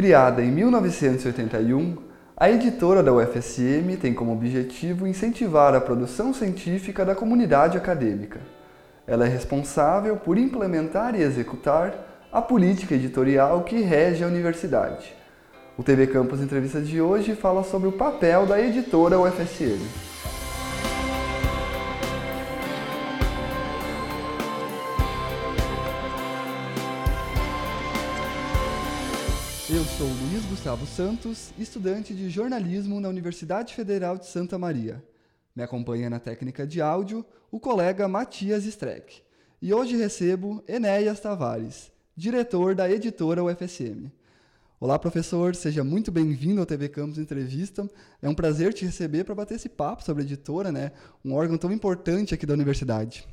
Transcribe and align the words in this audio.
Criada 0.00 0.42
em 0.42 0.50
1981, 0.50 1.94
a 2.34 2.50
editora 2.50 3.02
da 3.02 3.12
UFSM 3.12 3.98
tem 4.00 4.14
como 4.14 4.32
objetivo 4.32 5.06
incentivar 5.06 5.74
a 5.74 5.80
produção 5.82 6.32
científica 6.32 7.04
da 7.04 7.14
comunidade 7.14 7.76
acadêmica. 7.76 8.40
Ela 9.06 9.26
é 9.26 9.28
responsável 9.28 10.16
por 10.16 10.38
implementar 10.38 11.14
e 11.14 11.22
executar 11.22 11.92
a 12.32 12.40
política 12.40 12.94
editorial 12.94 13.62
que 13.62 13.82
rege 13.82 14.24
a 14.24 14.26
universidade. 14.26 15.14
O 15.76 15.82
TV 15.82 16.06
Campus 16.06 16.40
Entrevista 16.40 16.80
de 16.80 16.98
hoje 16.98 17.34
fala 17.34 17.62
sobre 17.62 17.90
o 17.90 17.92
papel 17.92 18.46
da 18.46 18.58
editora 18.58 19.20
UFSM. 19.20 20.09
Sou 30.00 30.08
Luiz 30.08 30.42
Gustavo 30.46 30.86
Santos, 30.86 31.52
estudante 31.58 32.14
de 32.14 32.30
jornalismo 32.30 32.98
na 33.02 33.08
Universidade 33.10 33.74
Federal 33.74 34.16
de 34.16 34.24
Santa 34.24 34.58
Maria. 34.58 35.04
Me 35.54 35.62
acompanha 35.62 36.08
na 36.08 36.18
técnica 36.18 36.66
de 36.66 36.80
áudio 36.80 37.22
o 37.50 37.60
colega 37.60 38.08
Matias 38.08 38.64
Streck. 38.64 39.20
E 39.60 39.74
hoje 39.74 39.98
recebo 39.98 40.64
Enéas 40.66 41.20
Tavares, 41.20 41.92
diretor 42.16 42.74
da 42.74 42.90
editora 42.90 43.44
UFSM. 43.44 44.10
Olá, 44.80 44.98
professor, 44.98 45.54
seja 45.54 45.84
muito 45.84 46.10
bem-vindo 46.10 46.60
ao 46.60 46.66
TV 46.66 46.88
Campus 46.88 47.18
Entrevista. 47.18 47.86
É 48.22 48.28
um 48.30 48.34
prazer 48.34 48.72
te 48.72 48.86
receber 48.86 49.24
para 49.24 49.34
bater 49.34 49.56
esse 49.56 49.68
papo 49.68 50.02
sobre 50.02 50.22
a 50.22 50.24
editora, 50.24 50.72
né? 50.72 50.92
Um 51.22 51.34
órgão 51.34 51.58
tão 51.58 51.70
importante 51.70 52.32
aqui 52.32 52.46
da 52.46 52.54
universidade. 52.54 53.28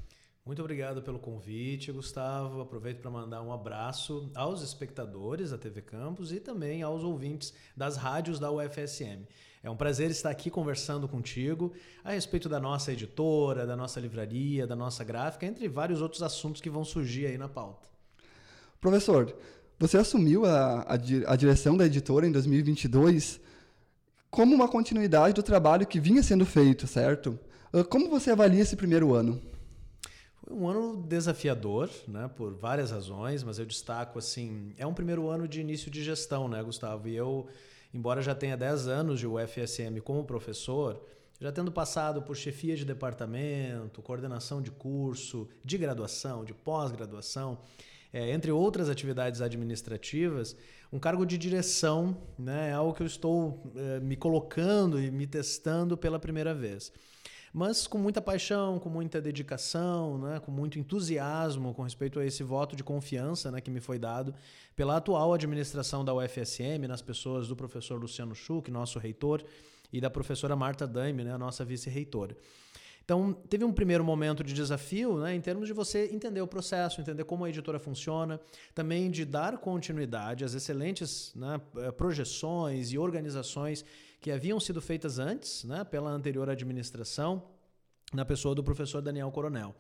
Muito 0.48 0.62
obrigado 0.62 1.02
pelo 1.02 1.20
convite, 1.20 1.92
Gustavo. 1.92 2.62
Aproveito 2.62 3.02
para 3.02 3.12
mandar 3.12 3.42
um 3.42 3.52
abraço 3.52 4.32
aos 4.34 4.62
espectadores 4.62 5.52
da 5.52 5.58
TV 5.58 5.82
Campus 5.82 6.32
e 6.32 6.40
também 6.40 6.82
aos 6.82 7.04
ouvintes 7.04 7.54
das 7.76 7.98
rádios 7.98 8.40
da 8.40 8.50
UFSM. 8.50 9.28
É 9.62 9.70
um 9.70 9.76
prazer 9.76 10.10
estar 10.10 10.30
aqui 10.30 10.50
conversando 10.50 11.06
contigo 11.06 11.74
a 12.02 12.12
respeito 12.12 12.48
da 12.48 12.62
nossa 12.62 12.94
editora, 12.94 13.68
da 13.68 13.76
nossa 13.76 14.00
livraria, 14.00 14.66
da 14.66 14.74
nossa 14.74 15.04
gráfica, 15.04 15.46
entre 15.46 15.68
vários 15.68 16.02
outros 16.02 16.24
assuntos 16.24 16.62
que 16.62 16.70
vão 16.70 16.86
surgir 16.86 17.26
aí 17.26 17.38
na 17.38 17.50
pauta. 17.50 17.86
Professor, 18.80 19.36
você 19.78 19.98
assumiu 19.98 20.46
a, 20.46 20.84
a, 20.84 20.94
a 20.94 21.36
direção 21.36 21.76
da 21.76 21.86
editora 21.86 22.26
em 22.26 22.32
2022 22.32 23.42
como 24.32 24.56
uma 24.56 24.70
continuidade 24.70 25.34
do 25.34 25.44
trabalho 25.44 25.86
que 25.86 26.00
vinha 26.00 26.24
sendo 26.24 26.46
feito, 26.46 26.88
certo? 26.88 27.38
Como 27.90 28.10
você 28.10 28.32
avalia 28.32 28.62
esse 28.62 28.78
primeiro 28.78 29.14
ano? 29.14 29.42
Um 30.50 30.68
ano 30.68 30.96
desafiador, 30.96 31.90
né, 32.08 32.30
por 32.36 32.54
várias 32.54 32.92
razões, 32.92 33.44
mas 33.44 33.60
eu 33.60 33.66
destaco 33.66 34.18
assim, 34.18 34.74
é 34.78 34.88
um 34.88 34.94
primeiro 34.94 35.28
ano 35.28 35.48
de 35.48 35.60
início 35.60 35.92
de 35.92 36.02
gestão, 36.02 36.48
né, 36.48 36.64
Gustavo? 36.64 37.10
E 37.10 37.16
eu, 37.16 37.48
embora 37.94 38.22
já 38.22 38.34
tenha 38.34 38.56
10 38.56 38.88
anos 38.88 39.20
de 39.20 39.28
UFSM 39.28 40.00
como 40.04 40.24
professor, 40.24 41.04
já 41.40 41.52
tendo 41.52 41.72
passado 41.72 42.22
por 42.22 42.36
chefia 42.36 42.78
de 42.78 42.86
departamento, 42.86 44.02
coordenação 44.02 44.62
de 44.62 44.72
curso, 44.72 45.50
de 45.66 45.78
graduação, 45.78 46.46
de 46.46 46.54
pós-graduação, 46.54 47.60
é, 48.14 48.32
entre 48.32 48.50
outras 48.50 48.90
atividades 48.90 49.42
administrativas, 49.42 50.56
um 50.94 50.98
cargo 50.98 51.26
de 51.26 51.38
direção 51.38 52.18
né, 52.40 52.70
é 52.70 52.74
algo 52.74 52.94
que 52.94 53.04
eu 53.04 53.08
estou 53.08 53.70
é, 53.76 54.00
me 54.00 54.16
colocando 54.16 54.98
e 54.98 55.12
me 55.12 55.28
testando 55.28 55.98
pela 55.98 56.18
primeira 56.18 56.54
vez 56.54 56.94
mas 57.54 57.88
com 57.88 57.98
muita 57.98 58.22
paixão, 58.22 58.80
com 58.80 58.90
muita 58.90 59.22
dedicação, 59.22 60.18
né, 60.18 60.40
com 60.40 60.52
muito 60.52 60.78
entusiasmo 60.78 61.74
com 61.74 61.84
respeito 61.84 62.20
a 62.20 62.26
esse 62.26 62.44
voto 62.44 62.76
de 62.76 62.84
confiança 62.84 63.52
né, 63.52 63.62
que 63.62 63.72
me 63.72 63.80
foi 63.80 63.98
dado 63.98 64.34
pela 64.76 64.98
atual 64.98 65.34
administração 65.34 66.04
da 66.04 66.14
UFSM, 66.14 66.88
nas 66.88 67.02
pessoas 67.02 67.48
do 67.48 67.56
professor 67.56 68.00
Luciano 68.00 68.36
Schuch, 68.36 68.70
nosso 68.70 69.00
reitor, 69.00 69.44
e 69.92 70.02
da 70.02 70.10
professora 70.10 70.56
Marta 70.56 70.86
Daime, 70.86 71.24
né, 71.24 71.38
nossa 71.38 71.64
vice-reitora. 71.64 72.36
Então, 73.08 73.32
teve 73.32 73.64
um 73.64 73.72
primeiro 73.72 74.04
momento 74.04 74.44
de 74.44 74.54
desafio, 74.54 75.18
né, 75.18 75.34
em 75.34 75.40
termos 75.40 75.66
de 75.66 75.74
você 75.74 76.10
entender 76.12 76.42
o 76.42 76.48
processo, 76.48 77.00
entender 77.00 77.24
como 77.24 77.46
a 77.46 77.50
editora 77.50 77.80
funciona, 77.80 78.38
também 78.76 79.10
de 79.10 79.24
dar 79.24 79.58
continuidade 79.60 80.44
às 80.44 80.54
excelentes 80.54 81.32
né, 81.34 81.62
eh, 81.78 81.92
projeções 81.92 82.92
e 82.92 82.98
organizações 82.98 83.86
que 84.20 84.32
haviam 84.32 84.60
sido 84.60 84.82
feitas 84.82 85.20
antes, 85.20 85.64
né, 85.64 85.84
pela 85.84 86.10
anterior 86.10 86.50
administração, 86.50 87.44
na 88.14 88.26
pessoa 88.26 88.56
do 88.56 88.64
professor 88.64 89.02
Daniel 89.02 89.32
Coronel. 89.32 89.76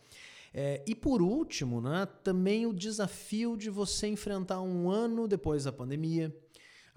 É, 0.53 0.83
e 0.87 0.95
por 0.95 1.21
último, 1.21 1.81
né, 1.81 2.07
também 2.23 2.65
o 2.65 2.73
desafio 2.73 3.55
de 3.57 3.69
você 3.69 4.07
enfrentar 4.07 4.61
um 4.61 4.89
ano 4.89 5.27
depois 5.27 5.65
da 5.65 5.71
pandemia, 5.71 6.35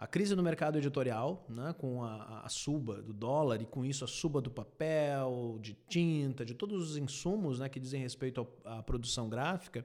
a 0.01 0.07
crise 0.07 0.35
no 0.35 0.43
mercado 0.43 0.79
editorial, 0.79 1.45
né, 1.47 1.75
com 1.77 2.03
a, 2.03 2.41
a, 2.45 2.49
suba 2.49 3.03
do 3.03 3.13
dólar 3.13 3.61
e 3.61 3.67
com 3.67 3.85
isso 3.85 4.03
a 4.03 4.09
suba 4.09 4.41
do 4.41 4.51
papel, 4.51 5.59
de 5.61 5.77
tinta, 5.89 6.43
de 6.43 6.55
todos 6.55 6.91
os 6.91 6.97
insumos 6.97 7.59
né, 7.59 7.69
que 7.69 7.79
dizem 7.79 8.01
respeito 8.01 8.47
à 8.65 8.83
produção 8.83 9.29
gráfica, 9.29 9.85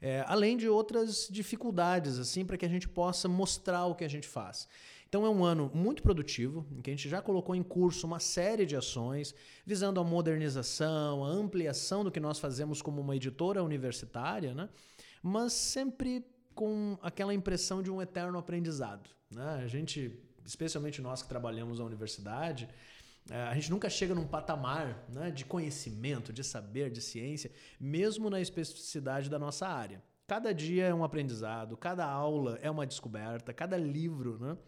é, 0.00 0.24
além 0.28 0.56
de 0.56 0.68
outras 0.68 1.28
dificuldades 1.28 2.20
assim 2.20 2.44
para 2.44 2.56
que 2.56 2.64
a 2.64 2.68
gente 2.68 2.88
possa 2.88 3.26
mostrar 3.26 3.86
o 3.86 3.96
que 3.96 4.04
a 4.04 4.08
gente 4.08 4.28
faz. 4.28 4.68
Então 5.08 5.24
é 5.24 5.30
um 5.30 5.42
ano 5.42 5.70
muito 5.74 6.02
produtivo, 6.02 6.66
em 6.70 6.82
que 6.82 6.90
a 6.90 6.92
gente 6.92 7.08
já 7.08 7.22
colocou 7.22 7.54
em 7.54 7.62
curso 7.62 8.06
uma 8.06 8.20
série 8.20 8.66
de 8.66 8.76
ações 8.76 9.34
visando 9.64 9.98
a 9.98 10.04
modernização, 10.04 11.24
a 11.24 11.28
ampliação 11.28 12.04
do 12.04 12.10
que 12.10 12.20
nós 12.20 12.38
fazemos 12.38 12.82
como 12.82 13.00
uma 13.00 13.16
editora 13.16 13.62
universitária, 13.62 14.54
né? 14.54 14.68
mas 15.22 15.54
sempre 15.54 16.24
com 16.54 16.98
aquela 17.00 17.32
impressão 17.32 17.82
de 17.82 17.90
um 17.90 18.02
eterno 18.02 18.38
aprendizado. 18.38 19.08
Né? 19.30 19.62
A 19.64 19.66
gente, 19.66 20.12
especialmente 20.44 21.00
nós 21.00 21.22
que 21.22 21.28
trabalhamos 21.28 21.78
na 21.78 21.86
universidade, 21.86 22.68
eh, 23.30 23.34
a 23.34 23.54
gente 23.54 23.70
nunca 23.70 23.88
chega 23.88 24.14
num 24.14 24.26
patamar 24.26 25.06
né, 25.08 25.30
de 25.30 25.44
conhecimento, 25.44 26.34
de 26.34 26.44
saber, 26.44 26.90
de 26.90 27.00
ciência, 27.00 27.50
mesmo 27.80 28.28
na 28.28 28.40
especificidade 28.40 29.30
da 29.30 29.38
nossa 29.38 29.66
área. 29.66 30.02
Cada 30.26 30.52
dia 30.52 30.86
é 30.86 30.94
um 30.94 31.02
aprendizado, 31.02 31.76
cada 31.78 32.04
aula 32.04 32.58
é 32.60 32.70
uma 32.70 32.86
descoberta, 32.86 33.54
cada 33.54 33.78
livro 33.78 34.38
né, 34.38 34.58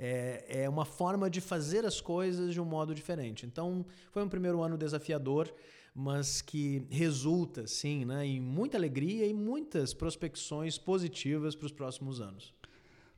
é, 0.00 0.62
é 0.62 0.68
uma 0.68 0.86
forma 0.86 1.28
de 1.28 1.42
fazer 1.42 1.84
as 1.84 2.00
coisas 2.00 2.54
de 2.54 2.60
um 2.60 2.64
modo 2.64 2.94
diferente. 2.94 3.44
Então, 3.44 3.84
foi 4.10 4.24
um 4.24 4.28
primeiro 4.28 4.62
ano 4.62 4.78
desafiador, 4.78 5.52
mas 5.94 6.40
que 6.40 6.86
resulta, 6.88 7.66
sim, 7.66 8.06
né, 8.06 8.24
em 8.24 8.40
muita 8.40 8.78
alegria 8.78 9.26
e 9.26 9.34
muitas 9.34 9.92
prospecções 9.92 10.78
positivas 10.78 11.54
para 11.54 11.66
os 11.66 11.72
próximos 11.72 12.18
anos. 12.18 12.54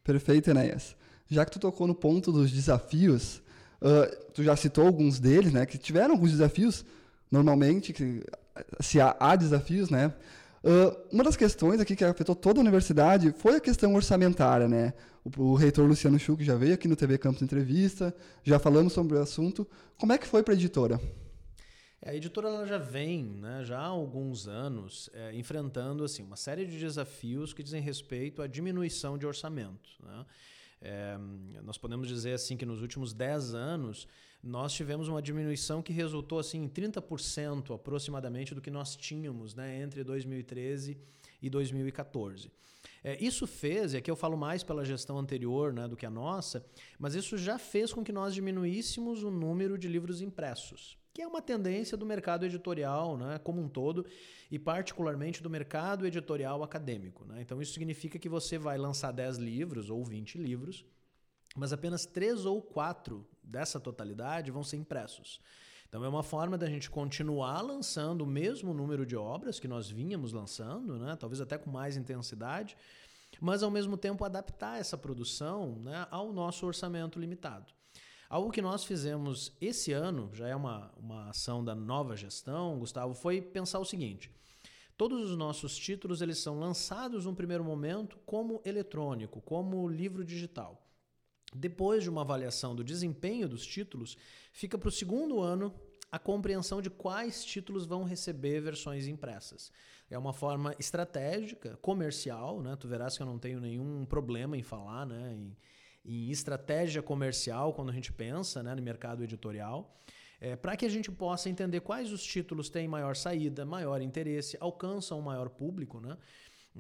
Perfeito, 0.02 0.50
Enéas. 0.50 0.96
Já 1.28 1.44
que 1.44 1.52
tu 1.52 1.60
tocou 1.60 1.86
no 1.86 1.94
ponto 1.94 2.32
dos 2.32 2.50
desafios, 2.50 3.36
uh, 3.80 4.32
tu 4.34 4.42
já 4.42 4.56
citou 4.56 4.84
alguns 4.84 5.20
deles, 5.20 5.52
né, 5.52 5.64
que 5.64 5.78
tiveram 5.78 6.14
alguns 6.14 6.32
desafios, 6.32 6.84
normalmente, 7.30 7.92
que, 7.92 8.24
se 8.80 9.00
há, 9.00 9.16
há 9.20 9.36
desafios, 9.36 9.88
né, 9.88 10.12
Uh, 10.64 10.96
uma 11.10 11.24
das 11.24 11.36
questões 11.36 11.80
aqui 11.80 11.96
que 11.96 12.04
afetou 12.04 12.36
toda 12.36 12.60
a 12.60 12.62
universidade 12.62 13.34
foi 13.36 13.56
a 13.56 13.60
questão 13.60 13.94
orçamentária, 13.94 14.68
né? 14.68 14.94
O, 15.24 15.42
o 15.42 15.54
reitor 15.54 15.88
Luciano 15.88 16.18
Schuch 16.18 16.44
já 16.44 16.54
veio 16.54 16.74
aqui 16.74 16.86
no 16.86 16.94
TV 16.94 17.18
Campus 17.18 17.42
Entrevista, 17.42 18.14
já 18.44 18.60
falamos 18.60 18.92
sobre 18.92 19.16
o 19.16 19.20
assunto. 19.20 19.66
Como 19.98 20.12
é 20.12 20.18
que 20.18 20.26
foi 20.26 20.42
para 20.42 20.54
a 20.54 20.56
editora? 20.56 21.00
É, 22.00 22.10
a 22.10 22.14
editora 22.14 22.48
ela 22.48 22.66
já 22.66 22.78
vem, 22.78 23.24
né, 23.24 23.64
já 23.64 23.78
há 23.78 23.86
alguns 23.86 24.46
anos, 24.46 25.10
é, 25.12 25.34
enfrentando 25.34 26.04
assim 26.04 26.22
uma 26.22 26.36
série 26.36 26.64
de 26.64 26.78
desafios 26.78 27.52
que 27.52 27.62
dizem 27.62 27.80
respeito 27.80 28.40
à 28.40 28.46
diminuição 28.46 29.18
de 29.18 29.26
orçamento. 29.26 29.90
Né? 30.00 30.26
É, 30.80 31.16
nós 31.62 31.78
podemos 31.78 32.06
dizer 32.06 32.34
assim 32.34 32.56
que 32.56 32.66
nos 32.66 32.82
últimos 32.82 33.12
10 33.12 33.54
anos 33.54 34.08
nós 34.42 34.72
tivemos 34.72 35.08
uma 35.08 35.22
diminuição 35.22 35.80
que 35.80 35.92
resultou 35.92 36.38
assim, 36.38 36.64
em 36.64 36.68
30% 36.68 37.74
aproximadamente 37.74 38.54
do 38.54 38.60
que 38.60 38.70
nós 38.70 38.96
tínhamos 38.96 39.54
né, 39.54 39.80
entre 39.80 40.02
2013 40.02 40.98
e 41.40 41.48
2014. 41.48 42.50
É, 43.04 43.22
isso 43.22 43.46
fez, 43.46 43.94
e 43.94 43.96
aqui 43.96 44.10
eu 44.10 44.16
falo 44.16 44.36
mais 44.36 44.62
pela 44.62 44.84
gestão 44.84 45.18
anterior 45.18 45.72
né, 45.72 45.86
do 45.86 45.96
que 45.96 46.06
a 46.06 46.10
nossa, 46.10 46.64
mas 46.98 47.14
isso 47.14 47.38
já 47.38 47.58
fez 47.58 47.92
com 47.92 48.02
que 48.02 48.12
nós 48.12 48.34
diminuíssemos 48.34 49.22
o 49.22 49.30
número 49.30 49.78
de 49.78 49.86
livros 49.86 50.20
impressos, 50.20 50.98
que 51.12 51.22
é 51.22 51.26
uma 51.26 51.42
tendência 51.42 51.96
do 51.96 52.06
mercado 52.06 52.44
editorial 52.44 53.16
né, 53.16 53.38
como 53.38 53.60
um 53.60 53.68
todo, 53.68 54.04
e 54.50 54.58
particularmente 54.58 55.42
do 55.42 55.50
mercado 55.50 56.06
editorial 56.06 56.62
acadêmico. 56.62 57.24
Né? 57.24 57.42
Então 57.42 57.62
isso 57.62 57.72
significa 57.72 58.18
que 58.18 58.28
você 58.28 58.58
vai 58.58 58.76
lançar 58.76 59.12
10 59.12 59.38
livros 59.38 59.88
ou 59.88 60.04
20 60.04 60.38
livros 60.38 60.84
mas 61.54 61.72
apenas 61.72 62.06
três 62.06 62.44
ou 62.46 62.62
quatro 62.62 63.26
dessa 63.42 63.80
totalidade 63.80 64.50
vão 64.50 64.62
ser 64.62 64.76
impressos. 64.76 65.40
Então 65.88 66.04
é 66.04 66.08
uma 66.08 66.22
forma 66.22 66.56
da 66.56 66.66
gente 66.66 66.90
continuar 66.90 67.60
lançando 67.60 68.22
o 68.22 68.26
mesmo 68.26 68.72
número 68.72 69.04
de 69.04 69.16
obras 69.16 69.60
que 69.60 69.68
nós 69.68 69.90
vínhamos 69.90 70.32
lançando, 70.32 70.98
né? 70.98 71.16
talvez 71.16 71.40
até 71.40 71.58
com 71.58 71.70
mais 71.70 71.96
intensidade, 71.96 72.76
mas 73.40 73.62
ao 73.62 73.70
mesmo 73.70 73.96
tempo 73.96 74.24
adaptar 74.24 74.78
essa 74.80 74.96
produção 74.96 75.76
né, 75.80 76.06
ao 76.10 76.32
nosso 76.32 76.66
orçamento 76.66 77.18
limitado. 77.18 77.72
Algo 78.28 78.50
que 78.50 78.62
nós 78.62 78.84
fizemos 78.84 79.52
esse 79.60 79.92
ano, 79.92 80.30
já 80.32 80.48
é 80.48 80.56
uma, 80.56 80.90
uma 80.96 81.28
ação 81.28 81.62
da 81.62 81.74
nova 81.74 82.16
gestão, 82.16 82.78
Gustavo, 82.78 83.12
foi 83.12 83.42
pensar 83.42 83.78
o 83.78 83.84
seguinte: 83.84 84.30
Todos 84.96 85.30
os 85.30 85.36
nossos 85.36 85.76
títulos 85.76 86.22
eles 86.22 86.38
são 86.38 86.58
lançados 86.58 87.26
num 87.26 87.34
primeiro 87.34 87.64
momento 87.64 88.18
como 88.24 88.62
eletrônico, 88.64 89.40
como 89.40 89.88
livro 89.88 90.24
digital. 90.24 90.80
Depois 91.54 92.02
de 92.02 92.10
uma 92.10 92.22
avaliação 92.22 92.74
do 92.74 92.82
desempenho 92.82 93.48
dos 93.48 93.66
títulos, 93.66 94.16
fica 94.52 94.78
para 94.78 94.88
o 94.88 94.92
segundo 94.92 95.40
ano 95.40 95.74
a 96.10 96.18
compreensão 96.18 96.82
de 96.82 96.90
quais 96.90 97.44
títulos 97.44 97.86
vão 97.86 98.04
receber 98.04 98.60
versões 98.60 99.06
impressas. 99.06 99.72
É 100.10 100.18
uma 100.18 100.32
forma 100.32 100.74
estratégica, 100.78 101.78
comercial, 101.80 102.60
né? 102.60 102.76
Tu 102.76 102.86
verás 102.86 103.16
que 103.16 103.22
eu 103.22 103.26
não 103.26 103.38
tenho 103.38 103.58
nenhum 103.60 104.04
problema 104.04 104.56
em 104.56 104.62
falar, 104.62 105.06
né? 105.06 105.32
Em, 105.34 105.56
em 106.04 106.30
estratégia 106.30 107.02
comercial 107.02 107.72
quando 107.72 107.90
a 107.90 107.92
gente 107.94 108.12
pensa 108.12 108.62
né, 108.62 108.74
no 108.74 108.82
mercado 108.82 109.22
editorial. 109.24 109.96
É, 110.40 110.56
para 110.56 110.76
que 110.76 110.84
a 110.84 110.88
gente 110.88 111.10
possa 111.10 111.48
entender 111.48 111.80
quais 111.80 112.12
os 112.12 112.22
títulos 112.22 112.68
têm 112.68 112.88
maior 112.88 113.14
saída, 113.14 113.64
maior 113.64 114.02
interesse, 114.02 114.56
alcançam 114.60 115.20
um 115.20 115.22
maior 115.22 115.48
público, 115.48 116.00
né? 116.00 116.18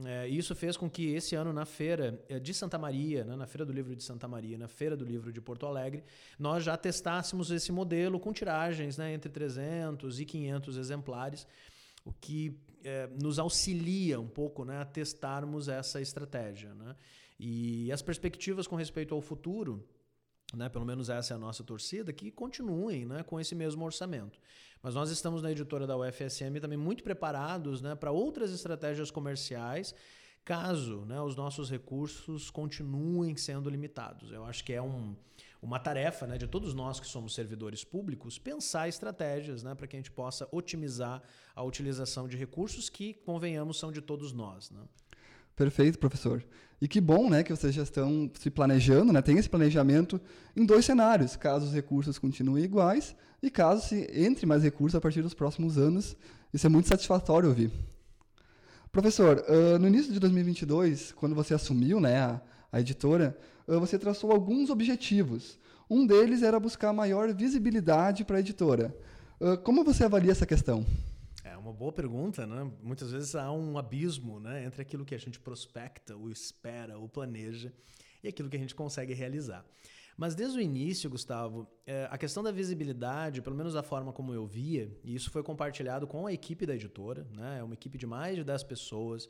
É, 0.04 0.26
isso 0.26 0.54
fez 0.54 0.76
com 0.76 0.88
que 0.88 1.14
esse 1.14 1.34
ano 1.34 1.52
na 1.52 1.66
feira 1.66 2.18
é, 2.28 2.38
de 2.38 2.54
Santa 2.54 2.78
Maria, 2.78 3.24
né, 3.24 3.36
na 3.36 3.46
feira 3.46 3.64
do 3.64 3.72
livro 3.72 3.94
de 3.94 4.02
Santa 4.02 4.26
Maria, 4.26 4.56
na 4.56 4.68
feira 4.68 4.96
do 4.96 5.04
livro 5.04 5.30
de 5.30 5.40
Porto 5.40 5.66
Alegre, 5.66 6.02
nós 6.38 6.64
já 6.64 6.76
testássemos 6.78 7.50
esse 7.50 7.70
modelo 7.70 8.18
com 8.18 8.32
tiragens 8.32 8.96
né, 8.96 9.12
entre 9.12 9.30
300 9.30 10.18
e 10.18 10.24
500 10.24 10.76
exemplares, 10.78 11.46
o 12.06 12.12
que 12.12 12.58
é, 12.82 13.06
nos 13.20 13.38
auxilia 13.38 14.18
um 14.18 14.28
pouco 14.28 14.64
né, 14.64 14.78
a 14.78 14.84
testarmos 14.84 15.68
essa 15.68 16.00
estratégia. 16.00 16.74
Né? 16.74 16.96
E 17.38 17.92
as 17.92 18.00
perspectivas 18.00 18.66
com 18.66 18.76
respeito 18.76 19.14
ao 19.14 19.20
futuro, 19.20 19.86
né, 20.52 20.68
pelo 20.68 20.84
menos 20.84 21.08
essa 21.08 21.34
é 21.34 21.36
a 21.36 21.38
nossa 21.38 21.64
torcida, 21.64 22.12
que 22.12 22.30
continuem 22.30 23.06
né, 23.06 23.22
com 23.22 23.40
esse 23.40 23.54
mesmo 23.54 23.84
orçamento. 23.84 24.38
Mas 24.82 24.94
nós 24.94 25.10
estamos 25.10 25.42
na 25.42 25.50
editora 25.50 25.86
da 25.86 25.96
UFSM 25.96 26.58
também 26.60 26.78
muito 26.78 27.02
preparados 27.02 27.80
né, 27.80 27.94
para 27.94 28.10
outras 28.10 28.52
estratégias 28.52 29.10
comerciais, 29.10 29.94
caso 30.44 31.04
né, 31.04 31.20
os 31.20 31.36
nossos 31.36 31.70
recursos 31.70 32.50
continuem 32.50 33.36
sendo 33.36 33.70
limitados. 33.70 34.32
Eu 34.32 34.44
acho 34.44 34.64
que 34.64 34.72
é 34.72 34.82
um, 34.82 35.14
uma 35.62 35.78
tarefa 35.78 36.26
né, 36.26 36.36
de 36.36 36.48
todos 36.48 36.74
nós 36.74 36.98
que 36.98 37.06
somos 37.06 37.34
servidores 37.34 37.84
públicos 37.84 38.38
pensar 38.38 38.88
estratégias 38.88 39.62
né, 39.62 39.74
para 39.74 39.86
que 39.86 39.94
a 39.94 39.98
gente 40.00 40.10
possa 40.10 40.48
otimizar 40.50 41.22
a 41.54 41.62
utilização 41.62 42.26
de 42.26 42.36
recursos 42.36 42.90
que, 42.90 43.14
convenhamos, 43.14 43.78
são 43.78 43.92
de 43.92 44.00
todos 44.00 44.32
nós. 44.32 44.70
Né? 44.70 44.80
Perfeito, 45.56 45.98
professor. 45.98 46.44
E 46.80 46.88
que 46.88 47.00
bom 47.00 47.30
né, 47.30 47.42
que 47.42 47.54
vocês 47.54 47.72
já 47.74 47.84
estão 47.84 48.28
se 48.40 48.50
planejando, 48.50 49.12
né, 49.12 49.22
tem 49.22 49.38
esse 49.38 49.48
planejamento 49.48 50.20
em 50.56 50.66
dois 50.66 50.84
cenários, 50.84 51.36
caso 51.36 51.66
os 51.66 51.72
recursos 51.72 52.18
continuem 52.18 52.64
iguais 52.64 53.14
e 53.40 53.50
caso 53.50 53.86
se 53.86 54.10
entre 54.12 54.46
mais 54.46 54.62
recursos 54.62 54.96
a 54.96 55.00
partir 55.00 55.22
dos 55.22 55.34
próximos 55.34 55.78
anos. 55.78 56.16
Isso 56.52 56.66
é 56.66 56.68
muito 56.68 56.88
satisfatório 56.88 57.48
ouvir. 57.48 57.70
Professor, 58.90 59.44
uh, 59.48 59.78
no 59.78 59.86
início 59.86 60.12
de 60.12 60.18
2022, 60.18 61.12
quando 61.12 61.34
você 61.34 61.54
assumiu 61.54 62.00
né, 62.00 62.18
a, 62.18 62.40
a 62.70 62.80
editora, 62.80 63.38
uh, 63.66 63.78
você 63.78 63.98
traçou 63.98 64.32
alguns 64.32 64.68
objetivos. 64.68 65.58
Um 65.88 66.06
deles 66.06 66.42
era 66.42 66.58
buscar 66.58 66.92
maior 66.92 67.32
visibilidade 67.32 68.24
para 68.24 68.38
a 68.38 68.40
editora. 68.40 68.94
Uh, 69.40 69.56
como 69.58 69.84
você 69.84 70.04
avalia 70.04 70.32
essa 70.32 70.44
questão? 70.44 70.84
Uma 71.62 71.72
boa 71.72 71.92
pergunta, 71.92 72.44
né? 72.44 72.70
Muitas 72.82 73.12
vezes 73.12 73.34
há 73.36 73.50
um 73.52 73.78
abismo, 73.78 74.40
né, 74.40 74.64
entre 74.64 74.82
aquilo 74.82 75.04
que 75.04 75.14
a 75.14 75.18
gente 75.18 75.38
prospecta, 75.38 76.16
ou 76.16 76.28
espera, 76.28 76.98
ou 76.98 77.08
planeja 77.08 77.72
e 78.22 78.28
aquilo 78.28 78.48
que 78.50 78.56
a 78.56 78.60
gente 78.60 78.74
consegue 78.74 79.14
realizar. 79.14 79.64
Mas 80.16 80.34
desde 80.34 80.58
o 80.58 80.60
início, 80.60 81.08
Gustavo, 81.08 81.66
é, 81.86 82.06
a 82.10 82.18
questão 82.18 82.42
da 82.42 82.50
visibilidade, 82.52 83.40
pelo 83.40 83.56
menos 83.56 83.72
da 83.74 83.82
forma 83.82 84.12
como 84.12 84.34
eu 84.34 84.46
via, 84.46 84.90
e 85.02 85.14
isso 85.14 85.30
foi 85.30 85.42
compartilhado 85.42 86.06
com 86.06 86.26
a 86.26 86.32
equipe 86.32 86.66
da 86.66 86.74
editora, 86.74 87.26
né? 87.32 87.58
É 87.60 87.62
uma 87.62 87.74
equipe 87.74 87.96
de 87.96 88.06
mais 88.06 88.36
de 88.36 88.44
10 88.44 88.62
pessoas, 88.64 89.28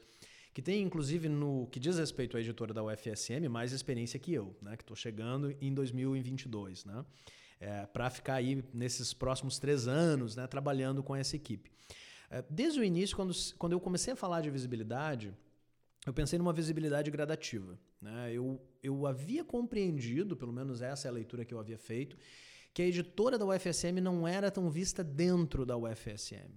que 0.52 0.60
tem, 0.60 0.82
inclusive, 0.82 1.28
no 1.28 1.66
que 1.68 1.78
diz 1.78 1.98
respeito 1.98 2.36
à 2.36 2.40
editora 2.40 2.74
da 2.74 2.82
UFSM, 2.82 3.48
mais 3.48 3.72
experiência 3.72 4.18
que 4.18 4.34
eu, 4.34 4.56
né? 4.60 4.76
Que 4.76 4.82
estou 4.82 4.96
chegando 4.96 5.54
em 5.60 5.72
2022, 5.72 6.84
né? 6.84 7.04
É, 7.60 7.86
para 7.86 8.10
ficar 8.10 8.34
aí 8.34 8.64
nesses 8.74 9.14
próximos 9.14 9.58
três 9.58 9.86
anos, 9.86 10.34
né? 10.34 10.46
Trabalhando 10.48 11.02
com 11.02 11.14
essa 11.14 11.36
equipe. 11.36 11.70
É, 12.32 12.42
desde 12.48 12.80
o 12.80 12.84
início, 12.84 13.14
quando, 13.14 13.34
quando 13.58 13.72
eu 13.74 13.80
comecei 13.80 14.14
a 14.14 14.16
falar 14.16 14.40
de 14.40 14.48
visibilidade, 14.48 15.34
eu 16.06 16.14
pensei 16.14 16.38
numa 16.38 16.52
visibilidade 16.52 17.10
gradativa. 17.10 17.78
Né? 18.00 18.32
Eu, 18.32 18.58
eu 18.82 19.06
havia 19.06 19.44
compreendido, 19.44 20.34
pelo 20.34 20.50
menos 20.50 20.80
essa 20.80 21.06
é 21.06 21.10
a 21.10 21.12
leitura 21.12 21.44
que 21.44 21.52
eu 21.52 21.60
havia 21.60 21.76
feito, 21.76 22.16
que 22.72 22.80
a 22.80 22.86
editora 22.86 23.36
da 23.36 23.44
UFSM 23.44 24.00
não 24.00 24.26
era 24.26 24.50
tão 24.50 24.70
vista 24.70 25.04
dentro 25.04 25.66
da 25.66 25.76
UFSM. 25.76 26.50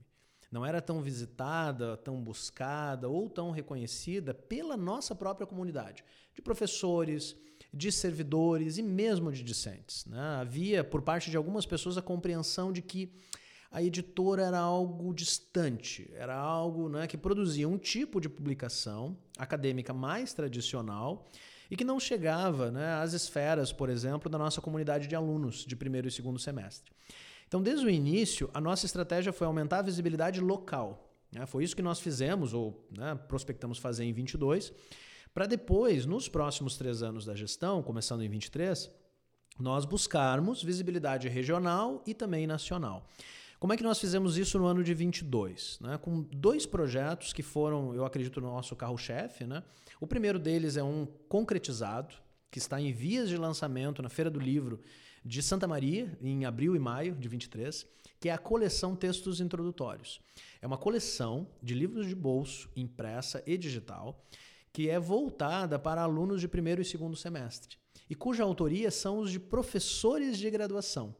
Não 0.49 0.65
era 0.65 0.81
tão 0.81 1.01
visitada, 1.01 1.97
tão 1.97 2.23
buscada 2.23 3.09
ou 3.09 3.29
tão 3.29 3.51
reconhecida 3.51 4.33
pela 4.33 4.77
nossa 4.77 5.13
própria 5.13 5.45
comunidade, 5.45 6.05
de 6.33 6.41
professores, 6.41 7.35
de 7.73 7.91
servidores 7.91 8.77
e 8.77 8.81
mesmo 8.81 9.29
de 9.29 9.43
discentes. 9.43 10.05
Né? 10.05 10.37
Havia, 10.39 10.85
por 10.85 11.01
parte 11.01 11.29
de 11.29 11.35
algumas 11.35 11.65
pessoas, 11.65 11.97
a 11.97 12.01
compreensão 12.01 12.71
de 12.71 12.81
que 12.81 13.11
a 13.71 13.81
editora 13.81 14.43
era 14.43 14.59
algo 14.59 15.13
distante, 15.13 16.09
era 16.15 16.35
algo 16.35 16.89
né, 16.89 17.07
que 17.07 17.17
produzia 17.17 17.67
um 17.67 17.77
tipo 17.77 18.21
de 18.21 18.29
publicação 18.29 19.17
acadêmica 19.37 19.93
mais 19.93 20.33
tradicional 20.33 21.25
e 21.69 21.75
que 21.75 21.83
não 21.83 21.99
chegava 21.99 22.71
né, 22.71 22.93
às 22.93 23.13
esferas, 23.13 23.71
por 23.71 23.89
exemplo, 23.89 24.29
da 24.29 24.37
nossa 24.37 24.61
comunidade 24.61 25.07
de 25.07 25.15
alunos 25.15 25.65
de 25.65 25.75
primeiro 25.75 26.07
e 26.07 26.11
segundo 26.11 26.39
semestre. 26.39 26.91
Então, 27.47 27.61
desde 27.61 27.85
o 27.85 27.89
início, 27.89 28.49
a 28.53 28.61
nossa 28.61 28.85
estratégia 28.85 29.33
foi 29.33 29.47
aumentar 29.47 29.79
a 29.79 29.83
visibilidade 29.83 30.41
local. 30.41 31.13
Né? 31.31 31.45
Foi 31.45 31.63
isso 31.63 31.75
que 31.75 31.81
nós 31.81 31.99
fizemos, 31.99 32.53
ou 32.53 32.87
né, 32.95 33.15
prospectamos 33.27 33.77
fazer 33.77 34.03
em 34.03 34.13
22, 34.13 34.73
para 35.33 35.45
depois, 35.45 36.05
nos 36.05 36.29
próximos 36.29 36.77
três 36.77 37.03
anos 37.03 37.25
da 37.25 37.35
gestão, 37.35 37.83
começando 37.83 38.23
em 38.23 38.29
23, 38.29 38.89
nós 39.59 39.85
buscarmos 39.85 40.63
visibilidade 40.63 41.27
regional 41.27 42.01
e 42.07 42.13
também 42.13 42.47
nacional. 42.47 43.05
Como 43.65 43.73
é 43.73 43.77
que 43.77 43.83
nós 43.83 43.99
fizemos 43.99 44.37
isso 44.37 44.59
no 44.59 44.67
ano 44.67 44.83
de 44.83 44.93
22? 44.93 45.79
Né? 45.81 45.97
Com 45.97 46.21
dois 46.21 46.67
projetos 46.67 47.33
que 47.33 47.41
foram, 47.41 47.95
eu 47.95 48.05
acredito, 48.05 48.39
no 48.39 48.53
nosso 48.53 48.75
carro-chefe. 48.75 49.43
Né? 49.47 49.63
O 49.99 50.05
primeiro 50.05 50.37
deles 50.37 50.77
é 50.77 50.83
um 50.83 51.07
concretizado, 51.27 52.13
que 52.51 52.59
está 52.59 52.79
em 52.79 52.93
vias 52.93 53.27
de 53.27 53.35
lançamento 53.37 54.03
na 54.03 54.07
Feira 54.07 54.29
do 54.29 54.39
Livro 54.39 54.81
de 55.25 55.41
Santa 55.41 55.67
Maria, 55.67 56.15
em 56.21 56.45
abril 56.45 56.75
e 56.75 56.79
maio 56.79 57.15
de 57.15 57.27
23, 57.27 57.87
que 58.19 58.29
é 58.29 58.33
a 58.33 58.37
coleção 58.37 58.95
Textos 58.95 59.41
Introdutórios. 59.41 60.21
É 60.61 60.67
uma 60.67 60.77
coleção 60.77 61.47
de 61.59 61.73
livros 61.73 62.05
de 62.05 62.13
bolso, 62.13 62.69
impressa 62.75 63.41
e 63.47 63.57
digital, 63.57 64.23
que 64.71 64.91
é 64.91 64.99
voltada 64.99 65.79
para 65.79 66.03
alunos 66.03 66.39
de 66.39 66.47
primeiro 66.47 66.83
e 66.83 66.85
segundo 66.85 67.15
semestre, 67.15 67.77
e 68.07 68.13
cuja 68.13 68.43
autoria 68.43 68.91
são 68.91 69.17
os 69.17 69.31
de 69.31 69.39
professores 69.39 70.37
de 70.37 70.51
graduação. 70.51 71.15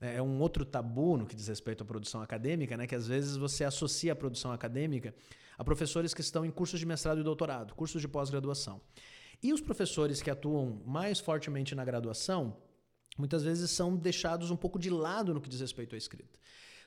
É, 0.00 0.16
é 0.16 0.22
um 0.22 0.40
outro 0.40 0.64
tabu 0.64 1.16
no 1.16 1.26
que 1.26 1.36
diz 1.36 1.48
respeito 1.48 1.82
à 1.82 1.86
produção 1.86 2.22
acadêmica, 2.22 2.76
né? 2.76 2.86
que 2.86 2.94
às 2.94 3.06
vezes 3.06 3.36
você 3.36 3.64
associa 3.64 4.12
a 4.12 4.16
produção 4.16 4.52
acadêmica 4.52 5.14
a 5.58 5.64
professores 5.64 6.14
que 6.14 6.22
estão 6.22 6.42
em 6.42 6.50
cursos 6.50 6.80
de 6.80 6.86
mestrado 6.86 7.20
e 7.20 7.22
doutorado, 7.22 7.74
cursos 7.74 8.00
de 8.00 8.08
pós-graduação. 8.08 8.80
E 9.42 9.52
os 9.52 9.60
professores 9.60 10.22
que 10.22 10.30
atuam 10.30 10.82
mais 10.86 11.20
fortemente 11.20 11.74
na 11.74 11.84
graduação, 11.84 12.56
muitas 13.18 13.42
vezes 13.42 13.70
são 13.70 13.94
deixados 13.94 14.50
um 14.50 14.56
pouco 14.56 14.78
de 14.78 14.88
lado 14.88 15.34
no 15.34 15.40
que 15.40 15.50
diz 15.50 15.60
respeito 15.60 15.94
à 15.94 15.98
escrita. 15.98 16.38